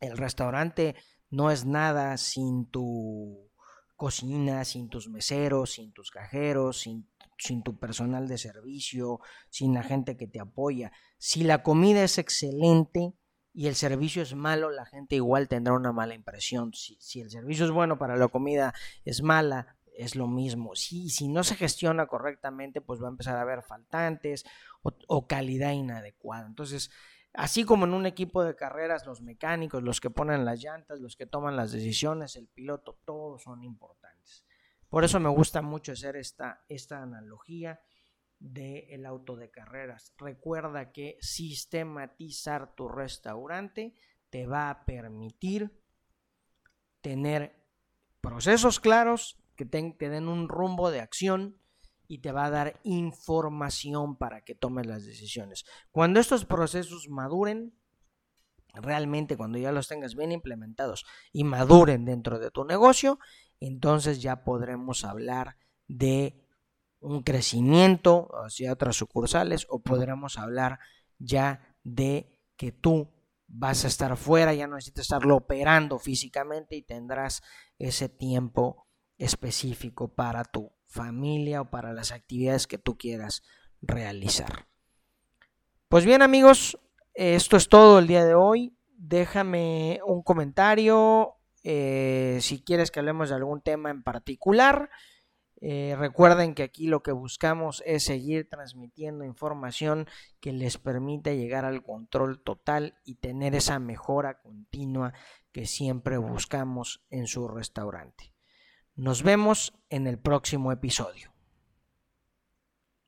el 0.00 0.16
restaurante 0.16 0.94
no 1.30 1.50
es 1.50 1.64
nada 1.64 2.16
sin 2.16 2.70
tu 2.70 3.50
cocina, 3.96 4.64
sin 4.64 4.88
tus 4.88 5.08
meseros, 5.08 5.72
sin 5.72 5.92
tus 5.92 6.10
cajeros, 6.10 6.80
sin, 6.80 7.08
sin, 7.38 7.62
tu 7.62 7.78
personal 7.78 8.28
de 8.28 8.38
servicio, 8.38 9.20
sin 9.48 9.72
la 9.72 9.82
gente 9.82 10.16
que 10.16 10.26
te 10.26 10.38
apoya. 10.38 10.92
Si 11.18 11.44
la 11.44 11.62
comida 11.62 12.04
es 12.04 12.18
excelente 12.18 13.14
y 13.56 13.68
el 13.68 13.74
servicio 13.74 14.20
es 14.20 14.34
malo, 14.34 14.68
la 14.70 14.84
gente 14.84 15.16
igual 15.16 15.48
tendrá 15.48 15.72
una 15.72 15.90
mala 15.90 16.12
impresión. 16.14 16.74
Si, 16.74 17.22
el 17.22 17.30
servicio 17.30 17.64
es 17.64 17.70
bueno 17.70 17.96
para 17.96 18.14
la 18.18 18.28
comida 18.28 18.74
es 19.06 19.22
mala, 19.22 19.78
es 19.96 20.14
lo 20.14 20.26
mismo. 20.26 20.74
Si, 20.74 21.26
no 21.26 21.42
se 21.42 21.54
gestiona 21.54 22.06
correctamente, 22.06 22.82
pues 22.82 23.02
va 23.02 23.06
a 23.06 23.12
empezar 23.12 23.34
a 23.34 23.40
haber 23.40 23.62
faltantes 23.62 24.44
o, 24.82 25.26
calidad 25.26 25.72
inadecuada. 25.72 26.46
Entonces, 26.46 26.90
así 27.32 27.64
como 27.64 27.86
en 27.86 27.94
un 27.94 28.04
equipo 28.04 28.44
de 28.44 28.54
carreras, 28.54 29.06
los 29.06 29.22
mecánicos, 29.22 29.82
los 29.82 30.02
que 30.02 30.10
ponen 30.10 30.44
las 30.44 30.62
llantas, 30.62 31.00
los 31.00 31.16
que 31.16 31.24
toman 31.24 31.56
las 31.56 31.72
decisiones, 31.72 32.36
el 32.36 32.48
piloto, 32.48 32.98
todos 33.06 33.42
son 33.42 33.64
importantes. 33.64 34.44
Por 34.90 35.02
eso 35.02 35.18
me 35.18 35.30
gusta 35.30 35.62
mucho 35.62 35.92
hacer 35.92 36.16
esta 36.16 36.62
analogía 37.02 37.80
del 38.38 39.06
auto 39.06 39.36
de 39.36 39.50
carreras. 39.50 40.12
Recuerda 40.18 40.92
que 40.92 41.16
sistematizar 41.20 42.74
tu 42.74 42.88
restaurante 42.88 43.94
te 44.30 44.46
va 44.46 44.70
a 44.70 44.84
permitir 44.84 45.72
tener 47.00 47.56
procesos 48.20 48.80
claros 48.80 49.38
que 49.56 49.64
te 49.64 50.08
den 50.08 50.28
un 50.28 50.48
rumbo 50.48 50.90
de 50.90 51.00
acción 51.00 51.58
y 52.08 52.18
te 52.18 52.32
va 52.32 52.46
a 52.46 52.50
dar 52.50 52.80
información 52.84 54.16
para 54.16 54.42
que 54.42 54.54
tomes 54.54 54.86
las 54.86 55.04
decisiones. 55.04 55.64
Cuando 55.90 56.20
estos 56.20 56.44
procesos 56.44 57.08
maduren, 57.08 57.74
realmente 58.74 59.36
cuando 59.36 59.58
ya 59.58 59.72
los 59.72 59.88
tengas 59.88 60.14
bien 60.14 60.32
implementados 60.32 61.06
y 61.32 61.44
maduren 61.44 62.04
dentro 62.04 62.38
de 62.38 62.50
tu 62.50 62.64
negocio, 62.64 63.18
entonces 63.60 64.22
ya 64.22 64.44
podremos 64.44 65.04
hablar 65.04 65.56
de 65.88 66.45
un 67.06 67.22
crecimiento 67.22 68.28
hacia 68.44 68.72
otras 68.72 68.96
sucursales 68.96 69.64
o 69.70 69.80
podremos 69.80 70.38
hablar 70.38 70.80
ya 71.18 71.76
de 71.84 72.40
que 72.56 72.72
tú 72.72 73.12
vas 73.46 73.84
a 73.84 73.88
estar 73.88 74.16
fuera, 74.16 74.54
ya 74.54 74.66
no 74.66 74.74
necesitas 74.74 75.02
estarlo 75.02 75.36
operando 75.36 76.00
físicamente 76.00 76.74
y 76.74 76.82
tendrás 76.82 77.42
ese 77.78 78.08
tiempo 78.08 78.88
específico 79.18 80.08
para 80.08 80.42
tu 80.42 80.72
familia 80.88 81.60
o 81.60 81.70
para 81.70 81.92
las 81.92 82.10
actividades 82.10 82.66
que 82.66 82.76
tú 82.76 82.98
quieras 82.98 83.44
realizar. 83.80 84.66
Pues 85.88 86.04
bien 86.04 86.22
amigos, 86.22 86.76
esto 87.14 87.56
es 87.56 87.68
todo 87.68 88.00
el 88.00 88.08
día 88.08 88.24
de 88.24 88.34
hoy. 88.34 88.76
Déjame 88.96 90.00
un 90.04 90.24
comentario 90.24 91.34
eh, 91.62 92.38
si 92.40 92.64
quieres 92.64 92.90
que 92.90 92.98
hablemos 92.98 93.28
de 93.28 93.36
algún 93.36 93.60
tema 93.60 93.90
en 93.90 94.02
particular. 94.02 94.90
Eh, 95.60 95.94
recuerden 95.98 96.54
que 96.54 96.62
aquí 96.62 96.86
lo 96.86 97.02
que 97.02 97.12
buscamos 97.12 97.82
es 97.86 98.04
seguir 98.04 98.48
transmitiendo 98.48 99.24
información 99.24 100.06
que 100.40 100.52
les 100.52 100.76
permita 100.76 101.32
llegar 101.32 101.64
al 101.64 101.82
control 101.82 102.42
total 102.42 102.98
y 103.04 103.16
tener 103.16 103.54
esa 103.54 103.78
mejora 103.78 104.40
continua 104.40 105.14
que 105.52 105.66
siempre 105.66 106.18
buscamos 106.18 107.04
en 107.10 107.26
su 107.26 107.48
restaurante. 107.48 108.34
Nos 108.94 109.22
vemos 109.22 109.72
en 109.88 110.06
el 110.06 110.18
próximo 110.18 110.72
episodio. 110.72 111.35